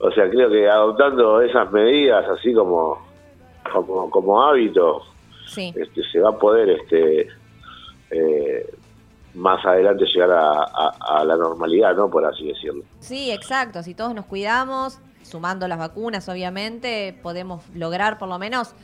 O 0.00 0.10
sea, 0.12 0.28
creo 0.30 0.48
que 0.50 0.68
adoptando 0.68 1.40
esas 1.42 1.70
medidas 1.72 2.24
así 2.28 2.54
como, 2.54 2.98
como, 3.72 4.10
como 4.10 4.42
hábito, 4.42 5.02
Sí. 5.46 5.74
este, 5.76 6.02
se 6.10 6.20
va 6.20 6.30
a 6.30 6.38
poder 6.38 6.70
este 6.70 7.28
eh, 8.10 8.66
más 9.34 9.64
adelante 9.64 10.04
llegar 10.06 10.30
a, 10.32 10.62
a- 10.62 11.18
a 11.20 11.24
la 11.24 11.36
normalidad, 11.36 11.94
¿no? 11.94 12.10
Por 12.10 12.24
así 12.24 12.48
decirlo. 12.48 12.82
Sí, 12.98 13.30
exacto. 13.30 13.82
Si 13.82 13.94
todos 13.94 14.14
nos 14.14 14.26
cuidamos, 14.26 14.98
sumando 15.22 15.68
las 15.68 15.78
vacunas, 15.78 16.28
obviamente, 16.28 17.16
podemos 17.22 17.62
lograr 17.74 18.18
por 18.18 18.28
lo 18.28 18.38
menos 18.38 18.74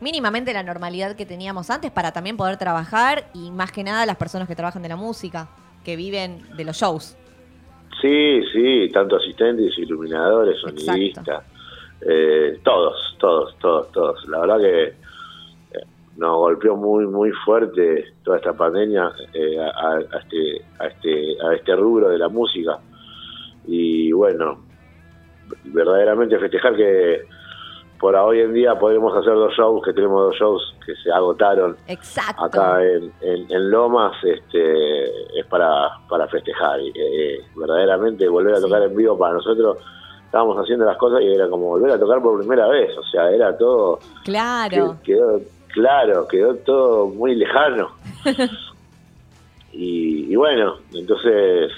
mínimamente 0.00 0.52
la 0.52 0.62
normalidad 0.62 1.14
que 1.16 1.24
teníamos 1.24 1.70
antes 1.70 1.90
para 1.90 2.12
también 2.12 2.36
poder 2.36 2.56
trabajar 2.58 3.30
y 3.32 3.50
más 3.50 3.70
que 3.72 3.82
nada 3.84 4.04
las 4.04 4.16
personas 4.16 4.48
que 4.48 4.56
trabajan 4.56 4.82
de 4.82 4.88
la 4.90 4.96
música, 4.96 5.48
que 5.84 5.96
viven 5.96 6.42
de 6.56 6.64
los 6.64 6.76
shows. 6.76 7.16
Sí, 8.04 8.42
sí, 8.52 8.90
tanto 8.92 9.16
asistentes, 9.16 9.78
iluminadores, 9.78 10.60
sonidistas, 10.60 11.42
eh, 12.06 12.58
todos, 12.62 13.16
todos, 13.18 13.58
todos, 13.58 13.90
todos. 13.92 14.28
La 14.28 14.40
verdad 14.40 14.58
que 14.58 14.82
eh, 14.88 14.94
nos 16.18 16.36
golpeó 16.36 16.76
muy, 16.76 17.06
muy 17.06 17.30
fuerte 17.46 18.12
toda 18.22 18.36
esta 18.36 18.52
pandemia 18.52 19.10
eh, 19.32 19.58
a, 19.58 19.94
a 19.94 20.18
este, 20.20 20.62
a 20.80 20.86
este, 20.88 21.36
a 21.48 21.54
este 21.54 21.76
rubro 21.76 22.10
de 22.10 22.18
la 22.18 22.28
música. 22.28 22.78
Y 23.66 24.12
bueno, 24.12 24.62
verdaderamente 25.64 26.38
festejar 26.38 26.76
que 26.76 27.22
por 28.04 28.14
hoy 28.16 28.40
en 28.40 28.52
día 28.52 28.78
podemos 28.78 29.16
hacer 29.16 29.32
dos 29.32 29.50
shows, 29.56 29.82
que 29.82 29.94
tenemos 29.94 30.26
dos 30.26 30.36
shows 30.36 30.74
que 30.84 30.94
se 30.96 31.10
agotaron 31.10 31.74
Exacto. 31.86 32.44
acá 32.44 32.84
en, 32.84 33.10
en- 33.22 33.50
en 33.50 33.70
Lomas 33.70 34.12
este 34.22 35.04
es 35.40 35.46
para, 35.48 35.88
para 36.06 36.28
festejar 36.28 36.80
y, 36.82 36.88
eh, 36.94 37.38
verdaderamente 37.56 38.28
volver 38.28 38.52
a 38.52 38.56
Sí. 38.58 38.62
tocar 38.64 38.82
en 38.82 38.94
vivo 38.94 39.16
para 39.16 39.32
nosotros 39.32 39.78
estábamos 40.26 40.58
haciendo 40.58 40.84
las 40.84 40.98
cosas 40.98 41.22
y 41.22 41.32
era 41.32 41.48
como 41.48 41.68
volver 41.68 41.92
a 41.92 41.98
tocar 41.98 42.20
por 42.20 42.38
primera 42.40 42.68
vez 42.68 42.90
o 42.98 43.02
sea 43.04 43.30
era 43.30 43.56
todo 43.56 43.98
Claro. 44.22 44.98
que- 45.02 45.12
quedó 45.14 45.40
claro 45.72 46.28
quedó 46.28 46.54
todo 46.56 47.06
muy 47.08 47.34
lejano 47.36 47.88
y, 49.72 50.30
y 50.30 50.36
bueno 50.36 50.74
entonces 50.92 51.72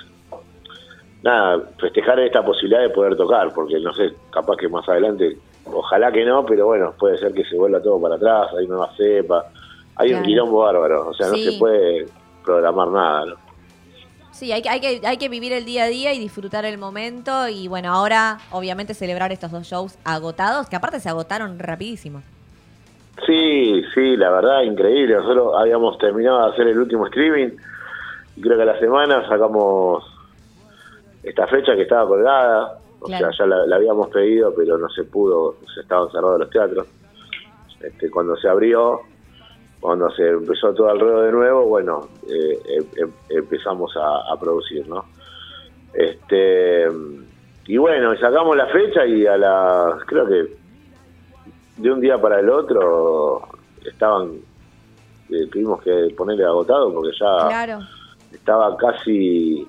nada 1.22 1.62
festejar 1.80 2.18
esta 2.18 2.44
posibilidad 2.44 2.80
de 2.82 2.90
poder 2.90 3.16
tocar 3.16 3.52
porque 3.54 3.78
no 3.78 3.92
sé 3.94 4.12
capaz 4.30 4.56
que 4.56 4.68
más 4.68 4.88
adelante 4.88 5.36
ojalá 5.72 6.12
que 6.12 6.24
no 6.24 6.44
pero 6.46 6.66
bueno 6.66 6.92
puede 6.98 7.18
ser 7.18 7.32
que 7.34 7.44
se 7.44 7.56
vuelva 7.56 7.80
todo 7.82 8.00
para 8.00 8.14
atrás 8.16 8.48
hay 8.58 8.66
nuevas 8.66 8.96
cepas 8.96 9.44
hay 9.96 10.08
Claro. 10.08 10.20
un 10.22 10.26
quilombo 10.28 10.58
bárbaro 10.60 11.08
o 11.08 11.14
sea 11.14 11.26
Sí. 11.28 11.44
no 11.44 11.52
se 11.52 11.58
puede 11.58 12.06
programar 12.44 12.88
nada 12.88 13.26
¿no? 13.26 13.46
Sí, 14.32 14.52
hay 14.52 14.60
que, 14.60 14.68
hay, 14.68 14.80
que, 14.80 15.00
hay 15.06 15.16
que 15.16 15.30
vivir 15.30 15.54
el 15.54 15.64
día 15.64 15.84
a 15.84 15.86
día 15.86 16.12
y 16.12 16.18
disfrutar 16.18 16.66
el 16.66 16.76
momento. 16.76 17.48
Y 17.48 17.68
bueno, 17.68 17.90
ahora 17.90 18.36
obviamente 18.50 18.92
celebrar 18.92 19.32
estos 19.32 19.50
dos 19.50 19.66
shows 19.66 19.96
agotados, 20.04 20.68
que 20.68 20.76
aparte 20.76 21.00
se 21.00 21.08
agotaron 21.08 21.58
rapidísimo. 21.58 22.20
Sí, 23.24 23.82
sí, 23.94 24.14
la 24.18 24.28
verdad, 24.30 24.60
increíble. 24.64 25.14
Nosotros 25.14 25.54
habíamos 25.58 25.96
terminado 25.96 26.44
de 26.44 26.52
hacer 26.52 26.68
el 26.68 26.78
último 26.78 27.06
streaming 27.06 27.48
y 28.36 28.40
creo 28.42 28.56
que 28.58 28.62
a 28.64 28.66
la 28.66 28.78
semana 28.78 29.26
sacamos 29.26 30.04
esta 31.22 31.46
fecha 31.46 31.74
que 31.74 31.82
estaba 31.82 32.06
colgada. 32.06 32.78
O 33.00 33.06
Claro. 33.06 33.30
sea, 33.32 33.44
ya 33.44 33.46
la, 33.46 33.66
la 33.66 33.76
habíamos 33.76 34.08
pedido, 34.08 34.52
pero 34.54 34.78
no 34.78 34.88
se 34.88 35.04
pudo, 35.04 35.56
se 35.74 35.80
estaban 35.80 36.10
cerrados 36.10 36.40
los 36.40 36.50
teatros. 36.50 36.86
Este, 37.80 38.10
cuando 38.10 38.36
se 38.36 38.48
abrió, 38.48 39.00
cuando 39.80 40.10
se 40.10 40.28
empezó 40.28 40.72
todo 40.74 40.90
el 40.90 40.98
ruedo 41.00 41.22
de 41.22 41.32
nuevo, 41.32 41.66
bueno, 41.66 42.08
eh, 42.28 42.58
em- 42.68 42.86
em- 43.04 43.12
empezamos 43.28 43.94
a, 43.96 44.32
a 44.32 44.40
producir, 44.40 44.88
¿no? 44.88 45.04
Este, 45.92 46.86
y 47.66 47.76
bueno, 47.78 48.16
sacamos 48.18 48.56
la 48.56 48.66
fecha 48.68 49.04
y 49.06 49.26
a 49.26 49.36
la, 49.36 49.98
creo 50.06 50.26
que 50.26 50.46
de 51.76 51.90
un 51.92 52.00
día 52.00 52.18
para 52.20 52.40
el 52.40 52.48
otro 52.48 53.42
estaban, 53.84 54.32
eh, 55.30 55.46
tuvimos 55.52 55.82
que 55.82 56.08
ponerle 56.16 56.44
agotado 56.44 56.92
porque 56.92 57.12
ya 57.18 57.48
Claro. 57.48 57.78
estaba 58.32 58.76
casi 58.76 59.66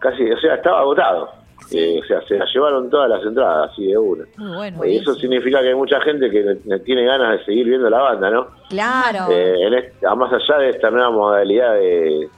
casi, 0.00 0.30
o 0.30 0.38
sea, 0.38 0.54
estaba 0.56 0.80
agotado. 0.80 1.28
Eh, 1.72 2.00
o 2.02 2.06
sea, 2.06 2.22
se 2.22 2.38
la 2.38 2.46
llevaron 2.52 2.88
todas 2.88 3.10
las 3.10 3.22
entradas, 3.24 3.70
así 3.72 3.86
de 3.86 3.98
una. 3.98 4.24
Muy 4.36 4.56
bueno. 4.56 4.84
Y 4.86 4.96
eso 4.96 5.14
significa 5.14 5.60
que 5.60 5.68
hay 5.68 5.74
mucha 5.74 6.00
gente 6.00 6.30
que 6.30 6.56
ne- 6.64 6.78
tiene 6.80 7.04
ganas 7.04 7.38
de 7.38 7.44
seguir 7.44 7.66
viendo 7.66 7.90
la 7.90 7.98
banda, 8.00 8.30
¿no? 8.30 8.46
Claro. 8.70 9.30
Eh, 9.30 9.66
en 9.66 9.74
este- 9.74 10.06
a 10.06 10.14
más 10.14 10.32
allá 10.32 10.58
de 10.60 10.70
esta 10.70 10.90
nueva 10.90 11.10
modalidad 11.10 11.74
de 11.74 12.28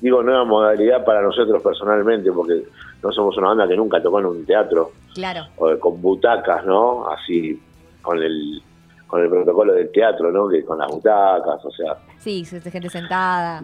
digo 0.00 0.22
nueva 0.22 0.44
modalidad 0.44 1.04
para 1.04 1.20
nosotros 1.22 1.62
personalmente 1.62 2.32
porque 2.32 2.62
no 3.02 3.12
somos 3.12 3.36
una 3.36 3.48
banda 3.48 3.68
que 3.68 3.76
nunca 3.76 4.02
tocó 4.02 4.18
en 4.18 4.26
un 4.26 4.46
teatro 4.46 4.92
claro. 5.14 5.42
o 5.56 5.78
con 5.78 6.00
butacas 6.00 6.64
no 6.64 7.06
así 7.10 7.60
con 8.00 8.22
el 8.22 8.62
con 9.06 9.22
el 9.22 9.28
protocolo 9.28 9.74
del 9.74 9.92
teatro 9.92 10.32
no 10.32 10.48
que 10.48 10.64
con 10.64 10.78
las 10.78 10.90
butacas 10.90 11.62
o 11.64 11.70
sea 11.70 11.96
Sí, 12.18 12.44
gente 12.46 12.88
sentada. 12.88 13.62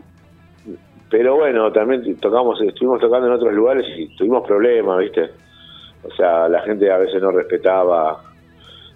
Pero 1.11 1.37
bueno 1.37 1.73
también 1.73 2.17
tocamos 2.21 2.61
estuvimos 2.63 3.01
tocando 3.01 3.27
en 3.27 3.33
otros 3.35 3.53
lugares 3.53 3.85
y 3.99 4.15
tuvimos 4.17 4.47
problemas 4.47 4.99
viste 4.99 5.31
o 6.05 6.11
sea 6.15 6.49
la 6.49 6.61
gente 6.63 6.91
a 6.91 6.99
veces 6.99 7.21
no 7.21 7.31
respetaba 7.33 8.23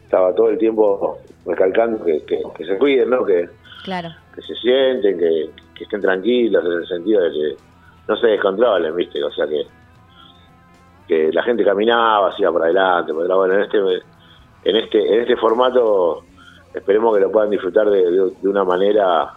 estaba 0.05 0.35
todo 0.35 0.49
el 0.51 0.59
tiempo 0.59 1.19
recalcando 1.45 2.05
que, 2.05 2.25
que, 2.25 2.41
que 2.57 2.65
se 2.65 2.79
cuiden 2.79 3.11
no 3.11 3.25
que 3.25 3.49
Claro. 3.85 4.09
que 4.35 4.41
se 4.41 4.55
sienten, 4.55 5.19
que, 5.19 5.51
que 5.75 5.85
estén 5.85 6.01
tranquilos 6.01 6.65
en 6.65 6.73
el 6.73 6.87
sentido 6.87 7.21
de 7.23 7.31
que 7.33 7.57
no 8.09 8.17
se 8.17 8.29
descontrolen, 8.29 8.97
¿viste? 8.97 9.23
O 9.23 9.31
sea 9.31 9.47
que 9.47 9.63
que 11.07 11.31
la 11.33 11.43
gente 11.43 11.63
caminaba, 11.65 12.31
hacía 12.31 12.51
para 12.51 12.65
adelante, 12.65 13.13
pero 13.15 13.37
bueno, 13.37 13.53
en 13.55 13.61
este 13.61 13.79
en 14.65 14.77
este 14.77 15.15
en 15.15 15.21
este 15.21 15.37
formato 15.37 16.25
esperemos 16.73 17.15
que 17.15 17.21
lo 17.21 17.31
puedan 17.31 17.51
disfrutar 17.51 17.91
de, 17.91 18.11
de- 18.11 18.33
de 18.41 18.49
una 18.49 18.65
manera 18.65 19.33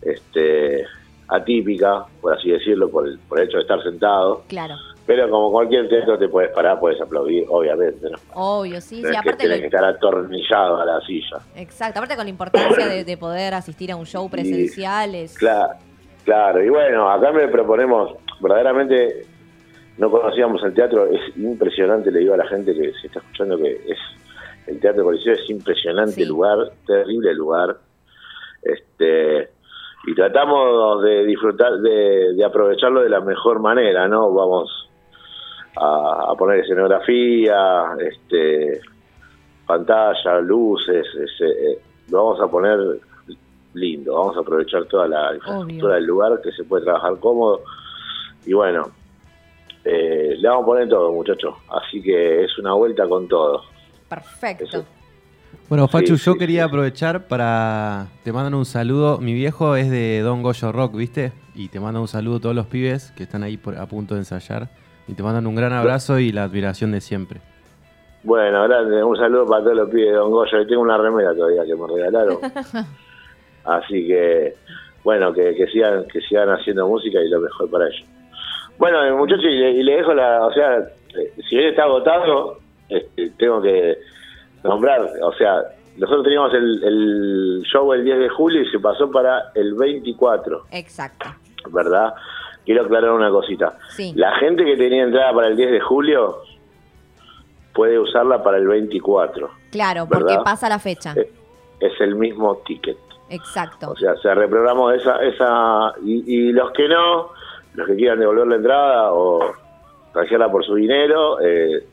este 0.00 0.86
atípica, 1.28 2.04
por 2.20 2.34
así 2.36 2.50
decirlo, 2.50 2.88
por 2.90 3.06
el, 3.06 3.18
por 3.28 3.38
el 3.40 3.48
hecho 3.48 3.58
de 3.58 3.62
estar 3.62 3.82
sentado, 3.82 4.42
Claro. 4.48 4.74
pero 5.06 5.28
como 5.28 5.50
cualquier 5.52 5.88
teatro 5.88 6.18
te 6.18 6.28
puedes 6.28 6.50
parar, 6.52 6.80
puedes 6.80 7.00
aplaudir, 7.00 7.44
obviamente, 7.48 8.08
¿no? 8.10 8.16
Obvio, 8.34 8.80
sí, 8.80 9.02
que 9.02 9.36
que 9.36 9.66
estar 9.66 9.84
atornillado 9.84 10.80
a 10.80 10.84
la 10.86 11.00
silla. 11.02 11.38
exacto. 11.56 11.98
Aparte 11.98 12.16
con 12.16 12.24
la 12.24 12.30
importancia 12.30 12.86
de, 12.86 13.04
de 13.04 13.16
poder 13.16 13.52
asistir 13.54 13.92
a 13.92 13.96
un 13.96 14.06
show 14.06 14.28
presencial. 14.30 15.14
es- 15.14 15.36
Claro, 15.36 15.74
claro. 16.24 16.64
Y 16.64 16.68
bueno, 16.70 17.10
acá 17.10 17.30
me 17.32 17.46
proponemos, 17.48 18.14
verdaderamente 18.40 19.26
no 19.98 20.10
conocíamos 20.10 20.62
el 20.64 20.72
teatro, 20.74 21.06
es 21.10 21.36
impresionante, 21.36 22.10
le 22.10 22.20
digo 22.20 22.34
a 22.34 22.38
la 22.38 22.46
gente 22.46 22.72
que 22.72 22.92
se 23.00 23.06
está 23.08 23.18
escuchando 23.18 23.58
que 23.58 23.72
es 23.72 23.98
el 24.68 24.78
Teatro 24.80 25.02
Coliseo 25.04 25.32
es 25.32 25.48
impresionante 25.50 26.12
Sí. 26.12 26.24
lugar, 26.26 26.58
terrible 26.86 27.32
lugar. 27.34 27.76
Este 28.62 29.48
y 30.06 30.14
tratamos 30.14 31.02
de 31.02 31.24
disfrutar, 31.24 31.78
de, 31.78 32.34
de 32.34 32.44
aprovecharlo 32.44 33.02
de 33.02 33.08
la 33.08 33.20
mejor 33.20 33.60
manera, 33.60 34.08
¿no? 34.08 34.32
Vamos 34.32 34.88
a, 35.76 36.30
a 36.30 36.34
poner 36.34 36.60
escenografía, 36.60 37.96
este 38.00 38.80
pantalla, 39.66 40.40
luces, 40.40 41.06
ese, 41.14 41.46
eh, 41.46 41.78
lo 42.08 42.24
vamos 42.24 42.40
a 42.40 42.48
poner 42.48 42.78
lindo, 43.74 44.14
vamos 44.14 44.36
a 44.36 44.40
aprovechar 44.40 44.86
toda 44.86 45.06
la 45.06 45.34
infraestructura 45.34 45.96
del 45.96 46.04
lugar, 46.04 46.40
que 46.42 46.52
se 46.52 46.64
puede 46.64 46.84
trabajar 46.84 47.18
cómodo. 47.20 47.60
Y 48.46 48.54
bueno, 48.54 48.90
eh, 49.84 50.36
le 50.38 50.48
vamos 50.48 50.62
a 50.62 50.66
poner 50.66 50.88
todo, 50.88 51.12
muchachos. 51.12 51.54
Así 51.70 52.02
que 52.02 52.44
es 52.44 52.58
una 52.58 52.72
vuelta 52.72 53.06
con 53.06 53.28
todo. 53.28 53.62
Perfecto. 54.08 54.64
Eso. 54.64 54.84
Bueno, 55.68 55.86
Fachu, 55.86 56.16
Sí, 56.16 56.24
yo 56.24 56.32
sí, 56.32 56.38
quería 56.38 56.62
sí. 56.64 56.68
aprovechar 56.68 57.26
para. 57.28 58.06
Te 58.24 58.32
mandan 58.32 58.54
un 58.54 58.64
saludo. 58.64 59.18
Mi 59.18 59.34
viejo 59.34 59.76
es 59.76 59.90
de 59.90 60.20
Don 60.20 60.42
Goyo 60.42 60.72
Rock, 60.72 60.96
¿viste? 60.96 61.32
Y 61.54 61.68
te 61.68 61.78
mandan 61.78 62.00
un 62.02 62.08
saludo 62.08 62.36
a 62.36 62.40
todos 62.40 62.54
los 62.54 62.66
pibes 62.66 63.12
que 63.16 63.24
están 63.24 63.42
ahí 63.42 63.56
por- 63.58 63.76
a 63.76 63.86
punto 63.86 64.14
de 64.14 64.20
ensayar. 64.20 64.68
Y 65.06 65.14
te 65.14 65.22
mandan 65.22 65.46
un 65.46 65.54
gran 65.54 65.72
abrazo 65.72 66.18
y 66.18 66.32
la 66.32 66.44
admiración 66.44 66.92
de 66.92 67.00
siempre. 67.00 67.40
Bueno, 68.22 68.62
grande, 68.64 69.02
un 69.04 69.16
saludo 69.16 69.46
para 69.46 69.62
todos 69.62 69.76
los 69.76 69.90
pibes 69.90 70.06
de 70.08 70.12
Don 70.16 70.30
Goyo. 70.30 70.60
Y 70.62 70.66
tengo 70.66 70.82
una 70.82 70.96
remera 70.96 71.34
todavía 71.34 71.64
que 71.66 71.74
me 71.74 71.86
regalaron. 71.86 72.38
Así 73.64 74.06
que, 74.06 74.54
bueno, 75.04 75.32
que, 75.34 75.54
que 75.54 75.66
sigan 75.66 76.06
que 76.10 76.20
sigan 76.22 76.48
haciendo 76.48 76.88
música 76.88 77.20
y 77.20 77.28
lo 77.28 77.40
mejor 77.40 77.70
para 77.70 77.86
ellos. 77.88 78.06
Bueno, 78.78 79.04
eh, 79.04 79.12
muchachos, 79.12 79.44
y 79.44 79.56
le, 79.56 79.70
y 79.72 79.82
le 79.82 79.96
dejo 79.96 80.14
la. 80.14 80.46
O 80.46 80.52
sea, 80.52 80.78
eh, 80.78 81.32
si 81.48 81.56
bien 81.56 81.68
está 81.70 81.82
agotado, 81.82 82.58
este, 82.88 83.30
tengo 83.38 83.60
que 83.60 83.98
nombrar. 84.64 85.08
O 85.22 85.32
sea, 85.32 85.62
nosotros 85.96 86.24
teníamos 86.24 86.52
el, 86.54 86.82
el 86.84 87.62
show 87.72 87.92
el 87.92 88.04
10 88.04 88.18
de 88.18 88.28
julio 88.28 88.62
y 88.62 88.70
se 88.70 88.78
pasó 88.78 89.10
para 89.10 89.50
el 89.54 89.74
24, 89.74 90.66
Exacto. 90.72 91.28
¿verdad? 91.70 92.14
Quiero 92.64 92.82
aclarar 92.84 93.10
una 93.12 93.30
cosita. 93.30 93.78
Sí. 93.90 94.12
La 94.14 94.36
gente 94.36 94.64
que 94.64 94.76
tenía 94.76 95.04
entrada 95.04 95.32
para 95.32 95.48
el 95.48 95.56
10 95.56 95.70
de 95.72 95.80
julio 95.80 96.36
puede 97.74 97.98
usarla 97.98 98.42
para 98.42 98.58
el 98.58 98.66
24. 98.66 99.50
Claro, 99.70 100.06
porque 100.10 100.36
pasa 100.44 100.68
la 100.68 100.78
fecha. 100.78 101.14
Eh, 101.16 101.30
Es 101.80 101.92
el 102.00 102.16
mismo 102.16 102.56
ticket. 102.66 102.98
Exacto. 103.30 103.90
O 103.90 103.96
sea, 103.96 104.16
se 104.16 104.34
reprogramó 104.34 104.90
esa... 104.90 105.22
esa 105.22 105.92
y, 106.04 106.48
y 106.48 106.52
los 106.52 106.72
que 106.72 106.88
no, 106.88 107.28
los 107.74 107.86
que 107.86 107.94
quieran 107.96 108.18
devolver 108.18 108.46
la 108.48 108.56
entrada 108.56 109.12
o 109.12 109.40
canjearla 110.12 110.50
por 110.50 110.64
su 110.64 110.74
dinero, 110.74 111.38
eh, 111.40 111.86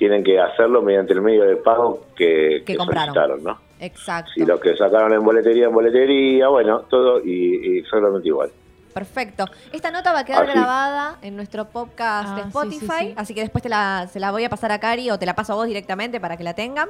tienen 0.00 0.24
que 0.24 0.40
hacerlo 0.40 0.80
mediante 0.82 1.12
el 1.12 1.20
medio 1.20 1.44
de 1.44 1.56
pago 1.56 2.06
que, 2.16 2.62
Que 2.66 2.72
que 2.72 2.76
compraron. 2.76 3.14
solicitaron, 3.14 3.44
¿no? 3.44 3.60
Exacto. 3.78 4.32
Si 4.34 4.44
los 4.46 4.58
que 4.58 4.74
sacaron 4.76 5.12
en 5.12 5.22
boletería, 5.22 5.66
en 5.66 5.72
boletería, 5.74 6.48
bueno, 6.48 6.80
todo 6.88 7.20
y, 7.24 7.30
y 7.76 7.78
exactamente 7.80 8.26
igual. 8.26 8.50
Perfecto. 8.94 9.44
Esta 9.72 9.90
nota 9.90 10.12
va 10.12 10.20
a 10.20 10.24
quedar 10.24 10.44
Así. 10.44 10.52
grabada 10.58 11.18
en 11.22 11.36
nuestro 11.36 11.66
podcast 11.66 12.30
Ah, 12.30 12.34
de 12.36 12.42
sí, 12.42 12.48
Spotify, 12.48 12.86
sí, 12.98 13.06
sí. 13.08 13.14
así 13.16 13.34
que 13.34 13.42
después 13.42 13.62
te 13.62 13.68
la, 13.68 14.08
se 14.10 14.18
la 14.18 14.32
voy 14.32 14.42
a 14.44 14.48
pasar 14.50 14.72
a 14.72 14.80
Cari 14.80 15.10
o 15.10 15.18
te 15.18 15.26
la 15.26 15.34
paso 15.36 15.52
a 15.52 15.56
vos 15.56 15.66
directamente 15.66 16.18
para 16.18 16.36
que 16.36 16.42
la 16.44 16.54
tengan. 16.54 16.88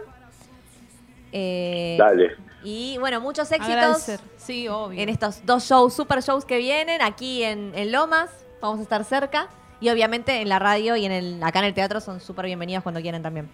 Eh, 1.32 1.96
Dale. 1.98 2.36
y 2.64 2.96
bueno, 2.98 3.20
muchos 3.20 3.50
éxitos 3.52 3.74
Agradecer. 3.76 4.20
Sí, 4.36 4.66
obvio. 4.68 5.00
en 5.00 5.08
estos 5.08 5.44
dos 5.46 5.64
shows, 5.64 5.94
super 5.94 6.20
shows 6.22 6.44
que 6.44 6.58
vienen 6.58 7.02
aquí 7.02 7.42
en, 7.44 7.72
en 7.74 7.92
Lomas. 7.92 8.30
Vamos 8.60 8.78
a 8.80 8.82
estar 8.82 9.04
cerca. 9.04 9.48
Y 9.80 9.88
obviamente 9.88 10.42
en 10.42 10.48
la 10.48 10.58
radio 10.58 10.96
y 10.96 11.04
en 11.06 11.12
el, 11.12 11.42
acá 11.42 11.60
en 11.60 11.66
el 11.66 11.74
teatro 11.74 12.00
son 12.00 12.20
súper 12.20 12.46
bienvenidos 12.46 12.82
cuando 12.82 13.00
quieran 13.00 13.22
también. 13.22 13.48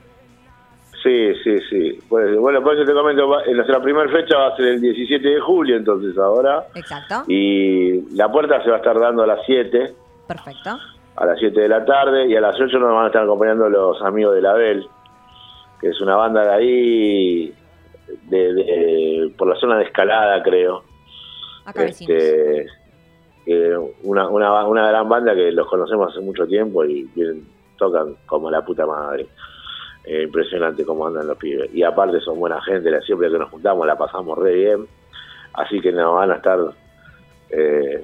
Sí, 1.02 1.32
sí, 1.44 1.56
sí. 1.70 1.98
Pues, 2.08 2.36
bueno, 2.36 2.60
por 2.62 2.74
eso 2.74 2.84
te 2.84 2.92
comento, 2.92 3.44
en 3.46 3.54
nuestra 3.56 3.80
primera 3.80 4.10
fecha 4.10 4.36
va 4.36 4.48
a 4.48 4.56
ser 4.56 4.66
el 4.66 4.80
17 4.80 5.28
de 5.28 5.40
julio, 5.40 5.76
entonces 5.76 6.18
ahora. 6.18 6.66
Exacto. 6.74 7.22
Y 7.28 8.00
la 8.16 8.30
puerta 8.30 8.60
se 8.64 8.70
va 8.70 8.76
a 8.76 8.78
estar 8.78 8.98
dando 8.98 9.22
a 9.22 9.26
las 9.28 9.38
7, 9.46 9.94
Perfecto. 10.26 10.76
a 11.14 11.26
las 11.26 11.38
7 11.38 11.60
de 11.60 11.68
la 11.68 11.84
tarde, 11.84 12.26
y 12.26 12.34
a 12.34 12.40
las 12.40 12.56
8 12.60 12.76
nos 12.80 12.92
van 12.92 13.04
a 13.04 13.06
estar 13.06 13.22
acompañando 13.22 13.68
los 13.68 14.02
amigos 14.02 14.34
de 14.34 14.42
la 14.42 14.54
Bel, 14.54 14.88
que 15.80 15.90
es 15.90 16.00
una 16.00 16.16
banda 16.16 16.42
de 16.42 16.54
ahí, 16.54 17.54
de, 18.24 18.54
de- 18.54 19.34
por 19.38 19.46
la 19.48 19.54
zona 19.60 19.78
de 19.78 19.84
escalada, 19.84 20.42
creo. 20.42 20.82
Acá 21.66 21.82
vecinos. 21.84 22.20
Eh, 23.46 23.76
una, 24.02 24.28
una, 24.28 24.66
una 24.66 24.88
gran 24.88 25.08
banda 25.08 25.34
que 25.34 25.52
los 25.52 25.66
conocemos 25.68 26.10
hace 26.10 26.20
mucho 26.20 26.46
tiempo 26.46 26.84
y 26.84 27.08
tocan 27.78 28.16
como 28.26 28.50
la 28.50 28.64
puta 28.64 28.84
madre. 28.86 29.26
Eh, 30.04 30.22
impresionante 30.24 30.84
cómo 30.84 31.06
andan 31.06 31.26
los 31.26 31.36
pibes. 31.38 31.72
Y 31.74 31.82
aparte 31.82 32.20
son 32.20 32.38
buena 32.38 32.60
gente, 32.62 32.90
la- 32.90 33.00
siempre 33.02 33.30
que 33.30 33.38
nos 33.38 33.50
juntamos 33.50 33.86
la 33.86 33.96
pasamos 33.96 34.36
re 34.38 34.54
bien. 34.54 34.86
Así 35.54 35.80
que 35.80 35.90
nos 35.92 36.14
van 36.14 36.30
a 36.32 36.36
estar 36.36 36.58
eh, 37.50 38.02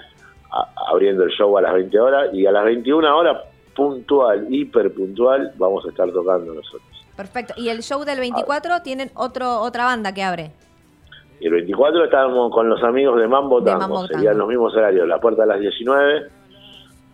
abriendo 0.90 1.24
el 1.24 1.30
show 1.30 1.56
a 1.58 1.62
las 1.62 1.72
20 1.74 2.00
horas 2.00 2.30
y 2.32 2.46
a 2.46 2.52
las 2.52 2.64
21 2.64 3.16
horas 3.16 3.38
puntual, 3.74 4.46
hiper 4.50 4.92
puntual, 4.92 5.52
vamos 5.56 5.84
a 5.86 5.88
estar 5.90 6.10
tocando 6.12 6.54
nosotros. 6.54 6.82
Perfecto. 7.16 7.54
Y 7.56 7.68
el 7.68 7.82
show 7.82 8.04
del 8.04 8.20
24 8.20 8.82
tienen 8.82 9.10
otro, 9.14 9.60
otra 9.60 9.84
banda 9.84 10.12
que 10.12 10.22
abre. 10.22 10.50
Y 11.42 11.46
el 11.46 11.54
24 11.54 12.04
estábamos 12.04 12.52
con 12.52 12.68
los 12.68 12.80
amigos 12.84 13.18
de 13.20 13.26
Mambo 13.26 13.60
De 13.60 13.66
Tango, 13.72 13.80
Mambo 13.80 14.06
serían 14.06 14.26
Tango. 14.26 14.38
los 14.38 14.48
mismos 14.48 14.76
horarios, 14.76 15.08
la 15.08 15.20
puerta 15.20 15.42
a 15.42 15.46
las 15.46 15.58
19, 15.60 16.22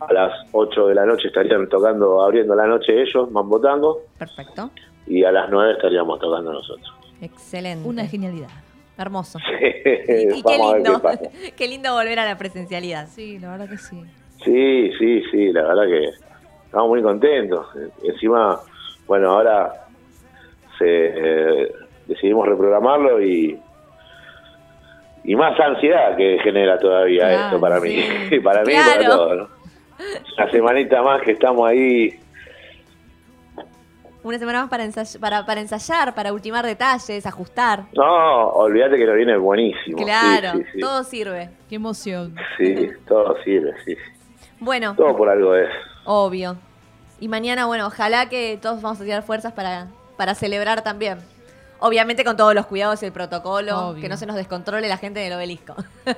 a 0.01 0.13
las 0.13 0.33
8 0.53 0.87
de 0.89 0.95
la 0.95 1.07
noche 1.07 1.29
estarían 1.29 1.67
tocando, 1.67 2.23
abriendo 2.23 2.55
la 2.55 2.67
noche 2.67 3.01
ellos, 3.01 3.31
Mambo 3.31 3.59
Tango, 3.59 4.01
Perfecto. 4.19 4.71
y 5.07 5.25
a 5.25 5.33
las 5.33 5.49
9 5.49 5.73
estaríamos 5.73 6.21
tocando 6.21 6.53
nosotros. 6.53 6.93
Excelente. 7.23 7.89
Una 7.89 8.05
genialidad. 8.07 8.51
Hermoso. 8.99 9.39
Y, 9.61 10.39
y 10.39 10.43
qué 10.43 10.59
lindo. 10.59 11.01
qué 11.03 11.53
qué 11.57 11.69
lindo 11.69 11.95
volver 11.95 12.19
a 12.19 12.27
la 12.27 12.37
presencialidad. 12.37 13.09
Sí, 13.09 13.39
la 13.39 13.53
verdad 13.53 13.69
que 13.71 13.79
sí. 13.79 14.03
Sí, 14.45 14.91
sí, 14.99 15.23
sí, 15.31 15.53
la 15.53 15.63
verdad 15.63 15.87
que 15.87 16.05
estamos 16.67 16.89
muy 16.89 17.03
contentos. 17.03 17.67
Encima, 18.03 18.61
bueno, 19.07 19.31
ahora 19.31 19.87
se, 20.79 20.85
eh, 21.65 21.73
decidimos 22.07 22.47
reprogramarlo 22.47 23.23
y 23.23 23.59
y 25.31 25.37
más 25.37 25.59
ansiedad 25.61 26.17
que 26.17 26.39
genera 26.43 26.79
todavía 26.79 27.29
Claro, 27.29 27.45
esto 27.47 27.61
para 27.61 27.81
mí, 27.81 28.03
sí. 28.31 28.41
para 28.49 28.63
mí 28.65 28.73
y 28.73 28.77
Claro. 28.77 28.93
para 29.03 29.09
todos. 29.09 29.37
¿no? 29.37 29.49
Una 30.39 30.51
semanita 30.51 31.03
más 31.03 31.21
que 31.23 31.33
estamos 31.33 31.69
ahí 31.69 32.19
Una 34.23 34.39
semana 34.39 34.61
más 34.63 34.71
para, 34.71 34.85
ensay- 34.85 35.19
para, 35.21 35.45
para 35.47 35.61
ensayar, 35.61 36.15
para 36.15 36.33
ultimar 36.33 36.65
detalles, 36.67 37.25
ajustar. 37.27 37.85
No, 37.95 38.49
olvídate 38.49 38.97
que 38.97 39.05
lo 39.07 39.15
viene 39.15 39.37
buenísimo. 39.37 39.97
Claro, 39.97 40.59
sí, 40.59 40.65
sí. 40.73 40.81
todo 40.81 41.05
sirve. 41.05 41.51
Qué 41.69 41.77
emoción. 41.77 42.35
Sí, 42.57 42.89
todo 43.07 43.37
sirve, 43.43 43.73
sí. 43.85 43.97
Bueno, 44.61 44.95
Todo 44.97 45.17
por 45.17 45.29
algo 45.29 45.55
es. 45.55 45.69
obvio. 46.05 46.57
Y 47.21 47.29
mañana, 47.29 47.67
bueno, 47.67 47.87
ojalá 47.87 48.29
que 48.29 48.59
todos 48.61 48.83
vamos 48.83 49.01
a 49.01 49.05
tirar 49.05 49.23
fuerzas 49.23 49.53
para, 49.53 49.87
para 50.17 50.35
celebrar 50.35 50.83
también. 50.83 51.19
Obviamente 51.81 52.25
con 52.25 52.37
todos 52.37 52.55
los 52.55 52.67
cuidados 52.67 53.03
y 53.03 53.07
el 53.07 53.13
protocolo, 53.13 53.91
Obvio. 53.91 54.03
que 54.03 54.09
no 54.09 54.17
se 54.17 54.27
nos 54.27 54.37
descontrole 54.37 54.89
la 54.89 54.97
gente 54.97 55.21
del 55.21 55.33
obelisco. 55.33 55.75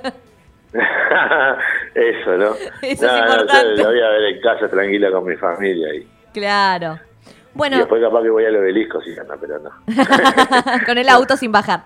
Eso, 1.93 2.37
¿no? 2.37 2.53
Eso 2.81 2.81
es 2.81 3.01
No, 3.01 3.07
no, 3.11 3.17
yo 3.17 3.31
importante. 3.33 3.75
lo 3.77 3.85
voy 3.89 4.01
a 4.01 4.09
ver 4.09 4.23
en 4.35 4.41
casa 4.41 4.69
tranquila 4.69 5.11
con 5.11 5.25
mi 5.25 5.35
familia. 5.35 5.93
Y, 5.95 6.07
claro. 6.33 6.99
y 7.25 7.29
Bueno, 7.53 7.77
después 7.77 8.01
capaz 8.01 8.21
que 8.23 8.29
voy 8.29 8.45
al 8.45 8.55
obelisco, 8.55 9.01
sí, 9.01 9.11
anda, 9.19 9.35
pero 9.39 9.59
no. 9.59 9.69
con 10.85 10.97
el 10.97 11.09
auto 11.09 11.35
sin 11.37 11.51
bajar. 11.51 11.83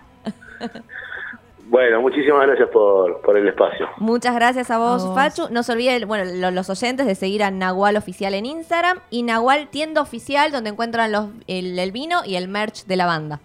Bueno, 1.68 2.00
muchísimas 2.00 2.46
gracias 2.46 2.70
por, 2.70 3.22
por 3.22 3.36
el 3.38 3.48
espacio. 3.48 3.90
Muchas 3.98 4.36
gracias 4.36 4.70
a 4.70 4.78
vos, 4.78 5.04
A 5.04 5.08
vos. 5.08 5.16
Fachu. 5.16 5.48
No 5.52 5.64
se 5.64 5.72
olviden, 5.72 6.08
bueno, 6.08 6.32
lo- 6.36 6.52
los 6.52 6.70
oyentes 6.70 7.08
de 7.08 7.16
seguir 7.16 7.44
a 7.44 7.50
Nahual 7.50 7.98
Oficial 7.98 8.36
en 8.36 8.46
Instagram 8.46 9.00
y 9.10 9.24
Nahual 9.24 9.68
Tienda 9.70 10.02
Oficial, 10.02 10.52
donde 10.52 10.70
encuentran 10.70 11.12
los, 11.12 11.26
el, 11.48 11.78
el 11.80 11.92
vino 11.92 12.22
y 12.24 12.36
el 12.36 12.48
merch 12.48 12.86
de 12.86 12.96
la 12.96 13.08
banda. 13.08 13.40